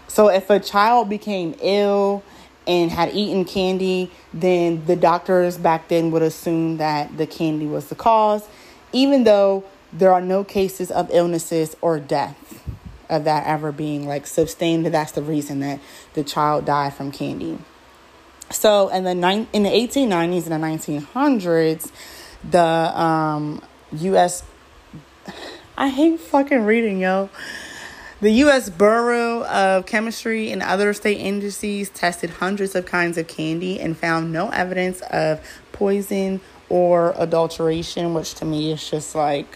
So 0.06 0.28
if 0.28 0.48
a 0.48 0.60
child 0.60 1.08
became 1.08 1.56
ill 1.60 2.22
and 2.68 2.92
had 2.92 3.12
eaten 3.12 3.44
candy, 3.44 4.12
then 4.32 4.86
the 4.86 4.94
doctors 4.94 5.58
back 5.58 5.88
then 5.88 6.12
would 6.12 6.22
assume 6.22 6.76
that 6.76 7.16
the 7.18 7.26
candy 7.26 7.66
was 7.66 7.88
the 7.88 7.96
cause, 7.96 8.46
even 8.92 9.24
though 9.24 9.64
there 9.92 10.12
are 10.12 10.20
no 10.20 10.44
cases 10.44 10.92
of 10.92 11.10
illnesses 11.12 11.74
or 11.80 11.98
death 11.98 12.62
of 13.08 13.24
that 13.24 13.46
ever 13.46 13.72
being 13.72 14.06
like 14.06 14.26
sustained. 14.26 14.86
That's 14.86 15.12
the 15.12 15.22
reason 15.22 15.60
that 15.60 15.80
the 16.14 16.24
child 16.24 16.64
died 16.64 16.94
from 16.94 17.10
candy. 17.12 17.58
So 18.50 18.88
in 18.88 19.04
the 19.04 19.14
ni- 19.14 19.48
in 19.52 19.62
the 19.62 19.70
1890s 19.70 20.50
and 20.50 20.62
the 20.62 21.02
1900s, 21.02 21.90
the 22.48 23.00
um, 23.00 23.62
U.S. 23.92 24.42
I 25.76 25.88
hate 25.88 26.18
fucking 26.20 26.64
reading, 26.64 27.00
yo. 27.00 27.30
The 28.20 28.30
U.S. 28.30 28.68
Bureau 28.68 29.44
of 29.44 29.86
Chemistry 29.86 30.50
and 30.50 30.60
other 30.60 30.92
state 30.92 31.18
agencies 31.18 31.88
tested 31.88 32.30
hundreds 32.30 32.74
of 32.74 32.84
kinds 32.84 33.16
of 33.16 33.28
candy 33.28 33.78
and 33.78 33.96
found 33.96 34.32
no 34.32 34.48
evidence 34.50 35.02
of 35.02 35.40
poison 35.70 36.40
or 36.68 37.14
adulteration, 37.16 38.14
which 38.14 38.34
to 38.34 38.44
me 38.44 38.72
is 38.72 38.90
just 38.90 39.14
like 39.14 39.46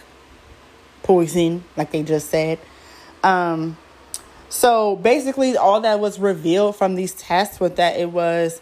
poison, 1.03 1.65
like 1.77 1.91
they 1.91 2.05
just 2.05 2.31
said. 2.31 2.61
Um, 3.23 3.77
so 4.49 4.97
basically, 4.97 5.57
all 5.57 5.81
that 5.81 6.01
was 6.01 6.19
revealed 6.19 6.77
from 6.77 6.95
these 6.95 7.15
tests 7.15 7.59
was 7.61 7.73
that 7.73 7.99
it 7.99 8.11
was 8.11 8.61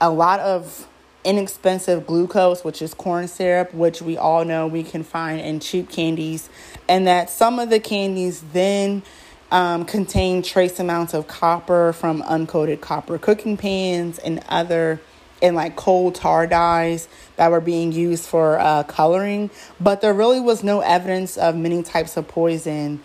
a 0.00 0.10
lot 0.10 0.40
of 0.40 0.88
inexpensive 1.24 2.06
glucose, 2.06 2.64
which 2.64 2.82
is 2.82 2.94
corn 2.94 3.28
syrup, 3.28 3.72
which 3.74 4.02
we 4.02 4.16
all 4.16 4.44
know 4.44 4.66
we 4.66 4.82
can 4.82 5.02
find 5.02 5.40
in 5.40 5.60
cheap 5.60 5.90
candies, 5.90 6.48
and 6.88 7.06
that 7.06 7.30
some 7.30 7.58
of 7.58 7.70
the 7.70 7.80
candies 7.80 8.42
then 8.52 9.02
um, 9.50 9.84
contain 9.84 10.42
trace 10.42 10.78
amounts 10.80 11.14
of 11.14 11.26
copper 11.26 11.92
from 11.92 12.22
uncoated 12.22 12.80
copper 12.80 13.18
cooking 13.18 13.56
pans 13.56 14.18
and 14.18 14.42
other 14.48 15.00
and 15.42 15.54
like 15.54 15.76
coal 15.76 16.10
tar 16.10 16.46
dyes 16.46 17.08
that 17.36 17.50
were 17.50 17.60
being 17.60 17.92
used 17.92 18.24
for 18.24 18.58
uh, 18.58 18.82
coloring, 18.84 19.50
but 19.78 20.00
there 20.00 20.14
really 20.14 20.40
was 20.40 20.64
no 20.64 20.80
evidence 20.80 21.36
of 21.36 21.54
many 21.54 21.82
types 21.82 22.16
of 22.16 22.26
poison, 22.26 23.00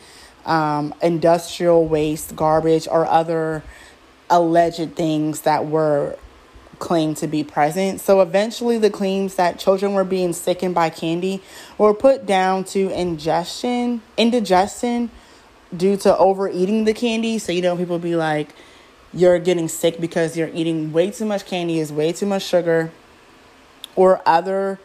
um, 0.49 0.93
industrial 1.01 1.85
waste, 1.85 2.35
garbage, 2.35 2.87
or 2.89 3.05
other 3.05 3.63
alleged 4.29 4.95
things 4.95 5.41
that 5.41 5.65
were 5.65 6.17
claimed 6.79 7.17
to 7.17 7.27
be 7.27 7.43
present. 7.43 8.01
So 8.01 8.21
eventually, 8.21 8.77
the 8.77 8.89
claims 8.89 9.35
that 9.35 9.59
children 9.59 9.93
were 9.93 10.03
being 10.03 10.33
sickened 10.33 10.75
by 10.75 10.89
candy 10.89 11.41
were 11.77 11.93
put 11.93 12.25
down 12.25 12.63
to 12.65 12.89
ingestion, 12.89 14.01
indigestion, 14.17 15.11
due 15.75 15.97
to 15.97 16.17
overeating 16.17 16.85
the 16.85 16.93
candy. 16.93 17.37
So 17.37 17.51
you 17.51 17.61
know, 17.61 17.77
people 17.77 17.99
be 17.99 18.15
like, 18.15 18.49
"You're 19.13 19.39
getting 19.39 19.67
sick 19.67 20.01
because 20.01 20.35
you're 20.35 20.51
eating 20.53 20.91
way 20.91 21.11
too 21.11 21.25
much 21.25 21.45
candy, 21.45 21.79
is 21.79 21.93
way 21.93 22.11
too 22.11 22.25
much 22.25 22.43
sugar." 22.43 22.91
or 23.99 24.21
other 24.25 24.79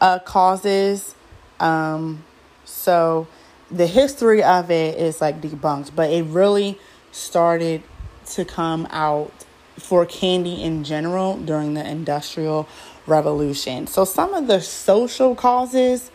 uh, 0.00 0.20
causes. 0.20 1.16
Um, 1.58 2.24
so 2.64 3.26
the 3.70 3.86
history 3.86 4.42
of 4.42 4.70
it 4.70 4.98
is 4.98 5.20
like 5.20 5.40
debunked, 5.40 5.94
but 5.94 6.10
it 6.10 6.24
really 6.24 6.78
started 7.12 7.82
to 8.30 8.44
come 8.44 8.86
out 8.90 9.32
for 9.78 10.04
candy 10.04 10.62
in 10.62 10.84
general 10.84 11.36
during 11.38 11.74
the 11.74 11.88
Industrial 11.88 12.68
Revolution. 13.06 13.86
So 13.86 14.04
some 14.04 14.34
of 14.34 14.46
the 14.46 14.60
social 14.60 15.34
causes, 15.34 16.10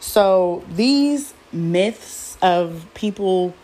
so 0.00 0.64
these 0.68 1.32
myths 1.52 2.36
of 2.42 2.86
people, 2.94 3.54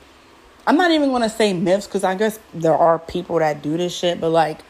I'm 0.66 0.76
not 0.76 0.90
even 0.90 1.10
going 1.10 1.22
to 1.22 1.28
say 1.28 1.52
myths 1.52 1.86
because 1.86 2.04
I 2.04 2.14
guess 2.14 2.38
there 2.54 2.76
are 2.76 2.98
people 2.98 3.38
that 3.38 3.62
do 3.62 3.76
this 3.76 3.94
shit, 3.94 4.20
but 4.20 4.30
like 4.30 4.60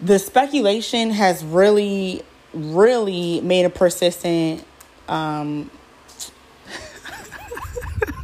the 0.00 0.18
speculation 0.18 1.10
has 1.10 1.44
really 1.44 2.22
really 2.54 3.40
made 3.42 3.64
a 3.64 3.70
persistent 3.70 4.64
um 5.08 5.70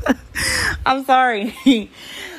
I'm 0.87 1.05
sorry. 1.05 1.55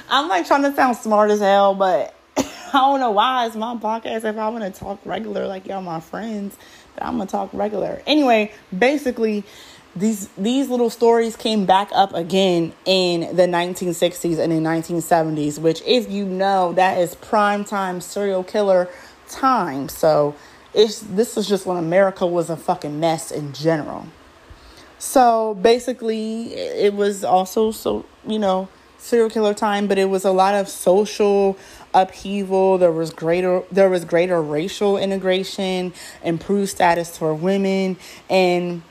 I'm 0.10 0.30
like 0.30 0.48
trying 0.48 0.64
to 0.64 0.74
sound 0.76 0.98
smart 0.98 1.32
as 1.32 1.40
hell, 1.40 1.76
but 1.76 2.16
I 2.38 2.72
don't 2.74 3.00
know 3.00 3.12
why 3.12 3.48
it's 3.48 3.56
my 3.56 3.76
podcast 3.76 4.24
if 4.24 4.38
I 4.38 4.50
want 4.50 4.64
to 4.64 4.80
talk 4.80 5.00
regular 5.06 5.48
like 5.48 5.68
y'all 5.68 5.82
my 5.82 6.00
friends, 6.00 6.58
but 6.94 7.04
I'm 7.04 7.18
gonna 7.18 7.30
talk 7.30 7.50
regular. 7.54 8.02
Anyway, 8.06 8.52
basically 8.78 9.44
these 9.96 10.28
these 10.38 10.70
little 10.70 10.90
stories 10.90 11.36
came 11.36 11.66
back 11.66 11.90
up 11.94 12.14
again 12.14 12.74
in 12.86 13.36
the 13.36 13.44
1960s 13.44 14.38
and 14.38 14.52
in 14.52 14.64
1970s, 14.64 15.58
which 15.58 15.82
if 15.86 16.12
you 16.12 16.26
know 16.26 16.74
that 16.74 16.98
is 16.98 17.16
prime 17.16 17.64
time 17.64 18.02
serial 18.02 18.44
killer 18.44 18.90
time. 19.30 19.88
So 19.90 20.36
it's 20.74 21.00
this 21.00 21.38
is 21.38 21.48
just 21.48 21.66
when 21.66 21.78
America 21.78 22.28
was 22.28 22.50
a 22.50 22.58
fucking 22.58 23.00
mess 23.00 23.32
in 23.32 23.54
general. 23.54 24.08
So 24.98 25.56
basically, 25.62 26.54
it 26.54 26.94
was 26.94 27.24
also 27.24 27.72
so 27.72 28.06
you 28.26 28.40
know 28.40 28.70
serial 28.98 29.30
killer 29.30 29.54
time, 29.54 29.88
but 29.88 29.98
it 29.98 30.10
was 30.10 30.26
a 30.26 30.32
lot 30.32 30.56
of 30.56 30.68
social 30.68 31.58
upheaval. 31.94 32.78
There 32.78 32.92
was 32.92 33.12
greater 33.12 33.64
there 33.72 33.90
was 33.90 34.06
greater 34.06 34.42
racial 34.42 34.98
integration, 34.98 35.94
improved 36.24 36.70
status 36.70 37.18
for 37.18 37.34
women, 37.34 37.98
and 38.30 38.82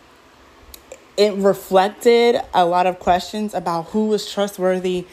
it 1.16 1.34
reflected 1.34 2.40
a 2.52 2.64
lot 2.64 2.86
of 2.86 2.98
questions 2.98 3.54
about 3.54 3.86
who 3.86 4.06
was 4.06 4.30
trustworthy 4.30 5.06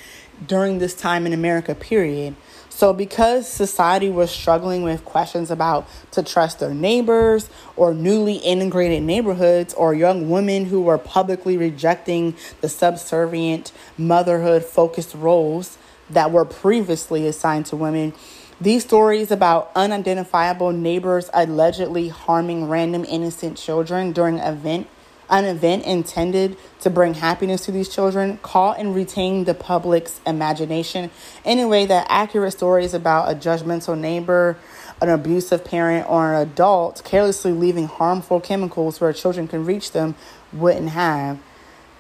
during 0.45 0.79
this 0.79 0.93
time 0.93 1.25
in 1.25 1.33
America. 1.33 1.75
Period. 1.75 2.35
So, 2.73 2.93
because 2.93 3.47
society 3.47 4.09
was 4.09 4.31
struggling 4.31 4.81
with 4.81 5.03
questions 5.03 5.51
about 5.51 5.87
to 6.11 6.23
trust 6.23 6.59
their 6.59 6.73
neighbors 6.73 7.49
or 7.75 7.93
newly 7.93 8.35
integrated 8.35 9.03
neighborhoods 9.03 9.73
or 9.73 9.93
young 9.93 10.29
women 10.29 10.65
who 10.65 10.81
were 10.81 10.97
publicly 10.97 11.57
rejecting 11.57 12.33
the 12.61 12.69
subservient 12.69 13.73
motherhood 13.97 14.63
focused 14.63 15.13
roles 15.13 15.77
that 16.09 16.31
were 16.31 16.45
previously 16.45 17.27
assigned 17.27 17.65
to 17.67 17.75
women, 17.75 18.13
these 18.59 18.83
stories 18.83 19.31
about 19.31 19.69
unidentifiable 19.75 20.71
neighbors 20.71 21.29
allegedly 21.33 22.07
harming 22.07 22.69
random 22.69 23.03
innocent 23.03 23.57
children 23.57 24.11
during 24.11 24.39
an 24.39 24.53
event 24.53 24.87
an 25.31 25.45
event 25.45 25.85
intended 25.85 26.57
to 26.81 26.89
bring 26.89 27.15
happiness 27.15 27.65
to 27.65 27.71
these 27.71 27.89
children, 27.89 28.37
caught 28.43 28.77
and 28.77 28.93
retain 28.93 29.45
the 29.45 29.53
public's 29.53 30.19
imagination 30.27 31.09
Anyway, 31.43 31.85
that 31.85 32.05
accurate 32.09 32.53
stories 32.53 32.93
about 32.93 33.31
a 33.31 33.35
judgmental 33.35 33.97
neighbor, 33.97 34.57
an 35.01 35.09
abusive 35.09 35.65
parent, 35.65 36.07
or 36.09 36.33
an 36.33 36.41
adult 36.41 37.01
carelessly 37.03 37.51
leaving 37.51 37.87
harmful 37.87 38.39
chemicals 38.39 39.01
where 39.01 39.11
children 39.13 39.47
can 39.47 39.65
reach 39.65 39.91
them 39.91 40.15
wouldn't 40.53 40.89
have. 40.89 41.39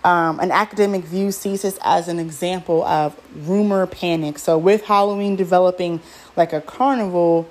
Um, 0.03 0.39
an 0.39 0.51
academic 0.51 1.03
view 1.03 1.31
sees 1.31 1.61
this 1.61 1.79
as 1.83 2.07
an 2.07 2.19
example 2.19 2.83
of 2.83 3.19
rumor 3.35 3.85
panic. 3.85 4.39
So, 4.39 4.57
with 4.57 4.83
Halloween 4.85 5.35
developing 5.35 6.01
like 6.35 6.53
a 6.53 6.61
carnival, 6.61 7.47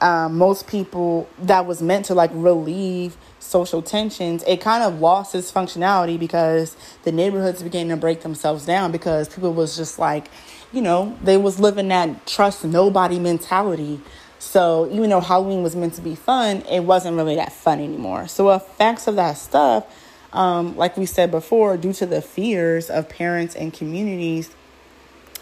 um, 0.00 0.36
most 0.36 0.66
people 0.66 1.28
that 1.38 1.66
was 1.66 1.80
meant 1.80 2.06
to 2.06 2.14
like 2.14 2.30
relieve 2.34 3.16
social 3.44 3.82
tensions, 3.82 4.42
it 4.46 4.60
kind 4.60 4.82
of 4.82 5.00
lost 5.00 5.34
its 5.34 5.52
functionality 5.52 6.18
because 6.18 6.76
the 7.02 7.12
neighborhoods 7.12 7.62
began 7.62 7.88
to 7.88 7.96
break 7.96 8.22
themselves 8.22 8.64
down 8.64 8.90
because 8.90 9.28
people 9.28 9.52
was 9.52 9.76
just 9.76 9.98
like, 9.98 10.28
you 10.72 10.82
know, 10.82 11.16
they 11.22 11.36
was 11.36 11.60
living 11.60 11.88
that 11.88 12.26
trust 12.26 12.64
nobody 12.64 13.18
mentality. 13.18 14.00
So 14.38 14.88
even 14.90 15.10
though 15.10 15.20
Halloween 15.20 15.62
was 15.62 15.76
meant 15.76 15.94
to 15.94 16.02
be 16.02 16.14
fun, 16.14 16.62
it 16.62 16.80
wasn't 16.80 17.16
really 17.16 17.36
that 17.36 17.52
fun 17.52 17.80
anymore. 17.80 18.28
So 18.28 18.50
effects 18.50 19.06
of 19.06 19.16
that 19.16 19.34
stuff, 19.34 19.86
um, 20.32 20.76
like 20.76 20.96
we 20.96 21.06
said 21.06 21.30
before, 21.30 21.76
due 21.76 21.92
to 21.94 22.06
the 22.06 22.20
fears 22.20 22.90
of 22.90 23.08
parents 23.08 23.54
and 23.54 23.72
communities 23.72 24.50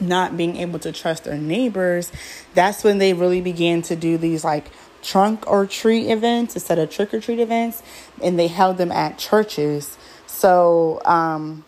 not 0.00 0.37
being 0.37 0.56
able 0.56 0.78
to 0.80 0.92
trust 0.92 1.25
their 1.25 1.38
neighbors, 1.38 2.12
that's 2.54 2.85
when 2.85 2.99
they 2.99 3.12
really 3.14 3.40
began 3.40 3.82
to 3.82 3.97
do 3.97 4.18
these 4.18 4.44
like 4.44 4.66
trunk 5.02 5.50
or 5.50 5.66
treat 5.66 6.09
events 6.11 6.54
instead 6.54 6.78
of 6.78 6.90
trick 6.90 7.12
or 7.12 7.21
treat 7.21 7.40
events, 7.40 7.82
and 8.23 8.38
they 8.38 8.49
held 8.49 8.78
them 8.78 8.92
at 8.92 9.18
churches. 9.18 9.99
So 10.26 11.00
um, 11.04 11.64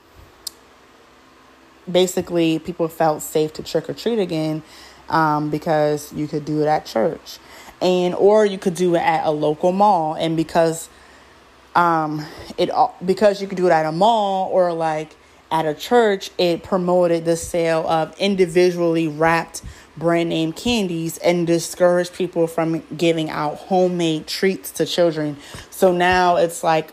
basically, 1.90 2.58
people 2.58 2.88
felt 2.88 3.22
safe 3.22 3.52
to 3.54 3.62
trick 3.62 3.88
or 3.90 3.94
treat 3.94 4.18
again 4.18 4.62
um, 5.08 5.50
because 5.50 6.12
you 6.12 6.26
could 6.26 6.44
do 6.44 6.62
it 6.62 6.66
at 6.66 6.86
church, 6.86 7.38
and 7.82 8.14
or 8.14 8.46
you 8.46 8.58
could 8.58 8.74
do 8.74 8.94
it 8.94 9.00
at 9.00 9.26
a 9.26 9.30
local 9.30 9.72
mall, 9.72 10.14
and 10.14 10.36
because 10.36 10.88
um, 11.74 12.24
it 12.56 12.70
because 13.04 13.42
you 13.42 13.48
could 13.48 13.56
do 13.56 13.66
it 13.66 13.72
at 13.72 13.86
a 13.86 13.92
mall 13.92 14.48
or 14.50 14.72
like 14.72 15.16
at 15.50 15.66
a 15.66 15.74
church, 15.74 16.30
it 16.38 16.62
promoted 16.62 17.24
the 17.24 17.36
sale 17.36 17.86
of 17.88 18.18
individually 18.18 19.06
wrapped 19.06 19.62
brand 19.96 20.28
name 20.28 20.52
candies 20.52 21.18
and 21.18 21.46
discourage 21.46 22.12
people 22.12 22.46
from 22.46 22.82
giving 22.96 23.30
out 23.30 23.56
homemade 23.56 24.26
treats 24.26 24.70
to 24.72 24.86
children. 24.86 25.36
So 25.70 25.92
now 25.92 26.36
it's 26.36 26.64
like 26.64 26.90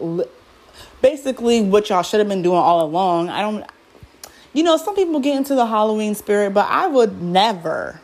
basically 1.02 1.62
what 1.62 1.90
y'all 1.90 2.04
should 2.04 2.20
have 2.20 2.30
been 2.30 2.42
doing 2.42 2.58
all 2.58 2.86
along. 2.86 3.30
I 3.30 3.42
don't, 3.42 3.66
you 4.54 4.64
know, 4.64 4.78
some 4.78 4.96
people 4.96 5.20
get 5.20 5.36
into 5.36 5.56
the 5.56 5.66
Halloween 5.66 6.16
spirit, 6.16 6.54
but 6.54 6.68
I 6.70 6.88
would 6.88 7.22
never, 7.22 8.02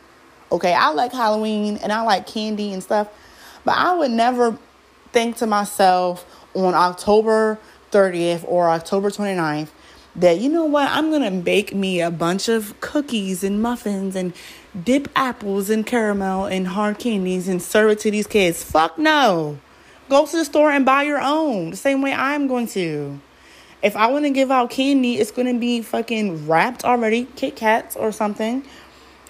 Okay, 0.50 0.72
I 0.72 0.88
like 0.90 1.12
Halloween 1.12 1.76
and 1.82 1.92
I 1.92 2.02
like 2.02 2.26
candy 2.26 2.72
and 2.72 2.82
stuff, 2.82 3.08
but 3.64 3.76
I 3.76 3.94
would 3.94 4.10
never 4.10 4.58
think 5.12 5.36
to 5.38 5.46
myself 5.46 6.24
on 6.54 6.74
October 6.74 7.58
30th 7.92 8.44
or 8.46 8.70
October 8.70 9.10
29th 9.10 9.68
that 10.16 10.40
you 10.40 10.48
know 10.48 10.64
what 10.64 10.88
I'm 10.90 11.10
gonna 11.10 11.30
bake 11.30 11.74
me 11.74 12.00
a 12.00 12.10
bunch 12.10 12.48
of 12.48 12.78
cookies 12.80 13.44
and 13.44 13.62
muffins 13.62 14.16
and 14.16 14.32
dip 14.84 15.08
apples 15.16 15.70
in 15.70 15.84
caramel 15.84 16.46
and 16.46 16.68
hard 16.68 16.98
candies 16.98 17.48
and 17.48 17.62
serve 17.62 17.92
it 17.92 17.98
to 18.00 18.10
these 18.10 18.26
kids. 18.26 18.62
Fuck 18.62 18.98
no. 18.98 19.58
Go 20.08 20.26
to 20.26 20.36
the 20.36 20.44
store 20.44 20.70
and 20.70 20.84
buy 20.84 21.02
your 21.02 21.20
own. 21.20 21.70
The 21.70 21.76
same 21.76 22.02
way 22.02 22.12
I'm 22.12 22.46
going 22.46 22.66
to. 22.68 23.20
If 23.82 23.96
I 23.96 24.08
want 24.08 24.24
to 24.24 24.30
give 24.30 24.50
out 24.50 24.70
candy, 24.70 25.18
it's 25.18 25.30
going 25.30 25.52
to 25.52 25.58
be 25.58 25.82
fucking 25.82 26.48
wrapped 26.48 26.84
already, 26.84 27.26
Kit 27.36 27.56
Kats 27.56 27.94
or 27.94 28.10
something. 28.10 28.64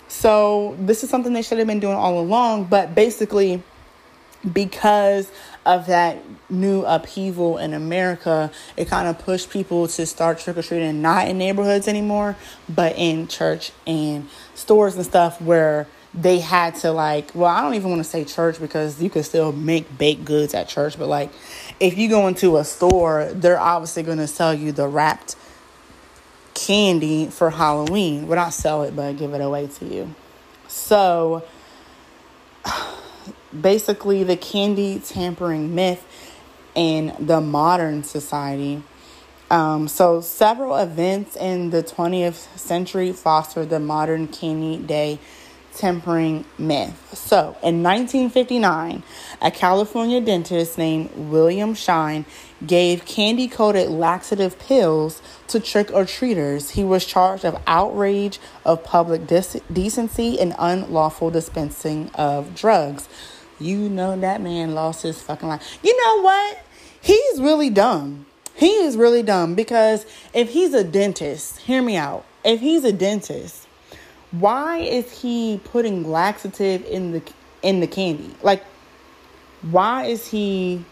So, 0.09 0.75
this 0.81 1.05
is 1.05 1.11
something 1.11 1.35
they 1.35 1.43
should 1.43 1.59
have 1.59 1.67
been 1.67 1.81
doing 1.81 1.97
all 1.97 2.19
along, 2.19 2.65
but 2.65 2.95
basically 2.95 3.63
because 4.53 5.31
of 5.69 5.87
that 5.87 6.19
new 6.49 6.83
upheaval 6.83 7.59
in 7.59 7.75
America, 7.75 8.51
it 8.77 8.87
kind 8.89 9.07
of 9.07 9.19
pushed 9.19 9.51
people 9.51 9.87
to 9.87 10.07
start 10.07 10.39
trick 10.39 10.57
or 10.57 10.63
treating 10.63 11.03
not 11.03 11.29
in 11.29 11.37
neighborhoods 11.37 11.87
anymore, 11.87 12.37
but 12.69 12.97
in 12.97 13.29
church 13.29 13.71
and 13.87 14.29
stores 14.55 14.97
and 14.97 15.05
stuff 15.05 15.41
where 15.41 15.87
they 16.15 16.39
had 16.39 16.75
to 16.75 16.91
like 16.91 17.31
well 17.35 17.51
i 17.51 17.61
don't 17.61 17.75
even 17.75 17.91
want 17.91 18.03
to 18.03 18.09
say 18.09 18.25
church 18.25 18.59
because 18.59 19.01
you 19.01 19.11
can 19.11 19.23
still 19.23 19.53
make 19.53 19.99
baked 19.99 20.25
goods 20.25 20.55
at 20.55 20.67
church 20.67 20.99
but 20.99 21.07
like 21.07 21.31
if 21.81 21.99
you 21.99 22.09
go 22.09 22.27
into 22.27 22.57
a 22.57 22.65
store 22.65 23.31
they're 23.35 23.61
obviously 23.61 24.03
going 24.03 24.17
to 24.17 24.27
sell 24.27 24.55
you 24.55 24.73
the 24.73 24.89
wrapped 24.89 25.37
candy 26.55 27.27
for 27.27 27.51
halloween. 27.51 28.27
Well 28.27 28.37
not 28.37 28.53
sell 28.53 28.83
it 28.83 28.97
but 28.97 29.19
give 29.19 29.35
it 29.35 29.41
away 29.41 29.67
to 29.67 29.85
you. 29.85 30.15
So 30.67 31.45
basically 33.59 34.25
the 34.25 34.37
candy 34.37 35.01
tampering 35.01 35.75
myth 35.75 36.05
in 36.75 37.15
the 37.19 37.41
modern 37.41 38.03
society. 38.03 38.83
Um, 39.51 39.89
so, 39.89 40.21
several 40.21 40.77
events 40.77 41.35
in 41.35 41.71
the 41.71 41.83
20th 41.83 42.59
century 42.59 43.13
fostered 43.13 43.71
the 43.71 43.81
modern 43.81 44.29
candy 44.29 44.77
day 44.77 45.19
tempering 45.75 46.45
myth. 46.59 47.15
So, 47.15 47.57
in 47.63 47.83
1959, 47.83 49.03
a 49.41 49.51
California 49.51 50.21
dentist 50.21 50.77
named 50.77 51.11
William 51.15 51.75
Shine 51.75 52.27
gave 52.67 53.05
candy 53.07 53.49
coated 53.49 53.89
laxative 53.89 54.59
pills 54.59 55.23
to 55.47 55.61
trick 55.61 55.91
or 55.95 56.05
treaters. 56.05 56.71
He 56.71 56.85
was 56.85 57.07
charged 57.07 57.45
of 57.45 57.63
outrage 57.67 58.41
of 58.65 58.83
public 58.85 59.27
decency 59.27 60.39
and 60.39 60.55
unlawful 60.59 61.31
dispensing 61.31 62.11
of 62.15 62.55
drugs. 62.55 63.09
You 63.61 63.89
know 63.89 64.19
that 64.19 64.41
man 64.41 64.75
lost 64.75 65.03
his 65.03 65.21
fucking 65.21 65.49
life. 65.49 65.79
You 65.83 65.97
know 65.97 66.23
what? 66.23 66.65
He's 67.01 67.41
really 67.41 67.71
dumb. 67.71 68.27
He 68.55 68.71
is 68.71 68.97
really 68.97 69.23
dumb 69.23 69.55
because 69.55 70.05
if 70.35 70.51
he's 70.51 70.75
a 70.75 70.85
dentist, 70.85 71.59
hear 71.59 71.81
me 71.81 71.97
out. 71.97 72.25
If 72.45 72.61
he's 72.61 72.85
a 72.85 72.93
dentist, 72.93 73.67
why 74.31 74.79
is 74.79 75.21
he 75.21 75.61
putting 75.65 76.11
laxative 76.11 76.85
in 76.85 77.13
the 77.13 77.23
in 77.63 77.81
the 77.81 77.87
candy? 77.87 78.35
Like 78.43 78.65
why 79.63 80.05
is 80.05 80.29
he 80.29 80.85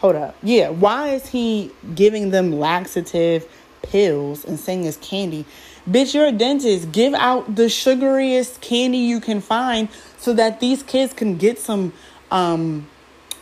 Hold 0.00 0.16
up. 0.16 0.34
Yeah, 0.42 0.70
why 0.70 1.08
is 1.08 1.28
he 1.28 1.70
giving 1.94 2.30
them 2.30 2.58
laxative 2.58 3.46
pills 3.82 4.44
and 4.44 4.58
saying 4.58 4.84
it's 4.84 4.96
candy? 4.98 5.44
Bitch, 5.88 6.14
you're 6.14 6.26
a 6.26 6.32
dentist. 6.32 6.92
Give 6.92 7.14
out 7.14 7.56
the 7.56 7.64
sugariest 7.64 8.60
candy 8.60 8.98
you 8.98 9.20
can 9.20 9.40
find 9.40 9.88
so 10.18 10.32
that 10.34 10.60
these 10.60 10.82
kids 10.82 11.12
can 11.12 11.36
get 11.36 11.58
some 11.58 11.92
um 12.30 12.86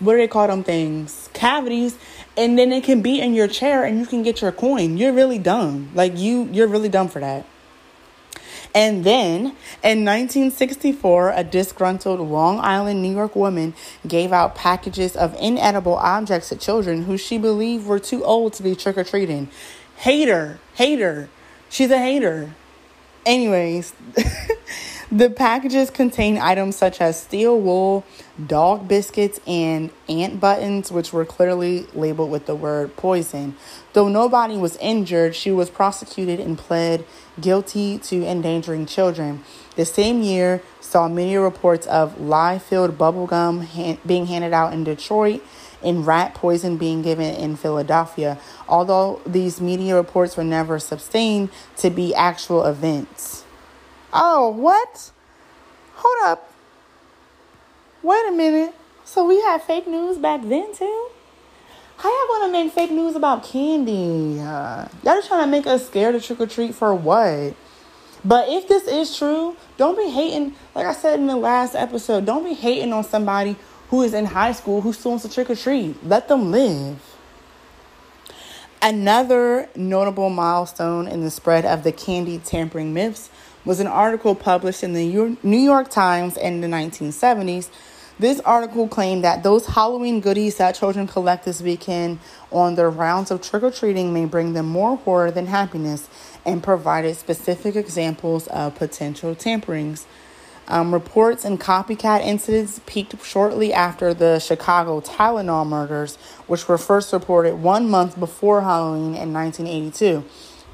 what 0.00 0.12
do 0.12 0.18
they 0.18 0.28
call 0.28 0.46
them 0.46 0.62
things? 0.62 1.28
Cavities, 1.32 1.98
and 2.36 2.56
then 2.56 2.72
it 2.72 2.84
can 2.84 3.02
be 3.02 3.20
in 3.20 3.34
your 3.34 3.48
chair 3.48 3.84
and 3.84 3.98
you 3.98 4.06
can 4.06 4.22
get 4.22 4.40
your 4.40 4.52
coin. 4.52 4.96
You're 4.96 5.12
really 5.12 5.38
dumb. 5.38 5.90
Like 5.94 6.16
you 6.16 6.48
you're 6.52 6.68
really 6.68 6.88
dumb 6.88 7.08
for 7.08 7.20
that. 7.20 7.46
And 8.74 9.02
then 9.02 9.56
in 9.82 10.04
1964, 10.04 11.32
a 11.32 11.42
disgruntled 11.42 12.20
Long 12.20 12.60
Island, 12.60 13.02
New 13.02 13.12
York 13.12 13.34
woman 13.34 13.74
gave 14.06 14.30
out 14.30 14.54
packages 14.54 15.16
of 15.16 15.34
inedible 15.40 15.96
objects 15.96 16.50
to 16.50 16.56
children 16.56 17.04
who 17.04 17.16
she 17.16 17.38
believed 17.38 17.86
were 17.86 17.98
too 17.98 18.24
old 18.24 18.52
to 18.54 18.62
be 18.62 18.74
trick 18.74 18.98
or 18.98 19.04
treating. 19.04 19.48
Hater, 19.98 20.60
hater. 20.76 21.28
She's 21.68 21.90
a 21.90 21.98
hater. 21.98 22.54
Anyways, 23.26 23.92
the 25.12 25.28
packages 25.28 25.90
contain 25.90 26.38
items 26.38 26.76
such 26.76 27.00
as 27.00 27.20
steel 27.20 27.60
wool, 27.60 28.04
dog 28.46 28.86
biscuits, 28.86 29.40
and 29.44 29.90
ant 30.08 30.38
buttons, 30.38 30.92
which 30.92 31.12
were 31.12 31.24
clearly 31.24 31.88
labeled 31.94 32.30
with 32.30 32.46
the 32.46 32.54
word 32.54 32.94
poison. 32.96 33.56
Though 33.92 34.08
nobody 34.08 34.56
was 34.56 34.76
injured, 34.76 35.34
she 35.34 35.50
was 35.50 35.68
prosecuted 35.68 36.38
and 36.38 36.56
pled 36.56 37.04
guilty 37.40 37.98
to 37.98 38.24
endangering 38.24 38.86
children. 38.86 39.42
The 39.74 39.84
same 39.84 40.22
year 40.22 40.62
saw 40.80 41.08
many 41.08 41.36
reports 41.36 41.88
of 41.88 42.20
lye 42.20 42.60
filled 42.60 42.96
bubblegum 42.96 43.64
hand- 43.64 43.98
being 44.06 44.26
handed 44.26 44.52
out 44.52 44.72
in 44.72 44.84
Detroit 44.84 45.42
and 45.82 46.06
rat 46.06 46.34
poison 46.34 46.76
being 46.76 47.02
given 47.02 47.34
in 47.34 47.56
Philadelphia, 47.56 48.38
although 48.68 49.20
these 49.26 49.60
media 49.60 49.94
reports 49.94 50.36
were 50.36 50.44
never 50.44 50.78
sustained 50.78 51.50
to 51.76 51.90
be 51.90 52.14
actual 52.14 52.64
events. 52.64 53.44
Oh, 54.12 54.48
what? 54.48 55.10
Hold 55.96 56.28
up. 56.28 56.52
Wait 58.02 58.28
a 58.28 58.32
minute. 58.32 58.74
So 59.04 59.26
we 59.26 59.40
had 59.40 59.62
fake 59.62 59.86
news 59.86 60.18
back 60.18 60.42
then 60.42 60.74
too? 60.74 61.08
How 61.96 62.08
y'all 62.08 62.38
gonna 62.40 62.52
make 62.52 62.72
fake 62.72 62.92
news 62.92 63.16
about 63.16 63.42
candy? 63.42 64.38
Uh, 64.40 64.86
y'all 65.02 65.16
just 65.16 65.28
trying 65.28 65.44
to 65.44 65.50
make 65.50 65.66
us 65.66 65.86
scared 65.86 66.14
to 66.14 66.20
trick 66.20 66.40
or 66.40 66.46
treat 66.46 66.74
for 66.74 66.94
what? 66.94 67.54
But 68.24 68.48
if 68.48 68.68
this 68.68 68.86
is 68.86 69.16
true, 69.16 69.56
don't 69.76 69.96
be 69.96 70.10
hating. 70.10 70.54
Like 70.74 70.86
I 70.86 70.92
said 70.92 71.18
in 71.18 71.26
the 71.26 71.36
last 71.36 71.74
episode, 71.74 72.26
don't 72.26 72.44
be 72.44 72.54
hating 72.54 72.92
on 72.92 73.02
somebody 73.04 73.56
who 73.88 74.02
is 74.02 74.14
in 74.14 74.26
high 74.26 74.52
school 74.52 74.80
who 74.80 74.92
still 74.92 75.12
wants 75.12 75.26
to 75.26 75.32
trick 75.32 75.50
or 75.50 75.56
treat. 75.56 76.04
Let 76.04 76.28
them 76.28 76.50
live. 76.50 77.00
Another 78.80 79.68
notable 79.74 80.30
milestone 80.30 81.08
in 81.08 81.22
the 81.22 81.30
spread 81.30 81.64
of 81.64 81.82
the 81.82 81.92
candy 81.92 82.38
tampering 82.38 82.94
myths 82.94 83.28
was 83.64 83.80
an 83.80 83.86
article 83.86 84.34
published 84.34 84.84
in 84.84 84.92
the 84.92 85.36
New 85.42 85.58
York 85.58 85.90
Times 85.90 86.36
in 86.36 86.60
the 86.60 86.68
1970s 86.68 87.70
this 88.18 88.40
article 88.40 88.88
claimed 88.88 89.22
that 89.22 89.44
those 89.44 89.64
Halloween 89.66 90.20
goodies 90.20 90.56
that 90.56 90.74
children 90.74 91.06
collect 91.06 91.44
this 91.44 91.62
weekend 91.62 92.18
on 92.50 92.74
their 92.74 92.90
rounds 92.90 93.30
of 93.30 93.40
trick 93.40 93.62
or 93.62 93.70
treating 93.70 94.12
may 94.12 94.24
bring 94.24 94.54
them 94.54 94.66
more 94.66 94.96
horror 94.96 95.30
than 95.30 95.46
happiness 95.46 96.08
and 96.44 96.60
provided 96.60 97.16
specific 97.16 97.76
examples 97.76 98.48
of 98.48 98.74
potential 98.74 99.36
tamperings. 99.36 100.04
Um, 100.70 100.92
reports 100.92 101.46
and 101.46 101.58
copycat 101.58 102.20
incidents 102.20 102.80
peaked 102.84 103.24
shortly 103.24 103.72
after 103.72 104.12
the 104.12 104.38
Chicago 104.38 105.00
Tylenol 105.00 105.66
murders, 105.66 106.16
which 106.46 106.68
were 106.68 106.76
first 106.76 107.10
reported 107.12 107.56
one 107.56 107.88
month 107.88 108.20
before 108.20 108.60
Halloween 108.60 109.14
in 109.14 109.32
1982. 109.32 110.24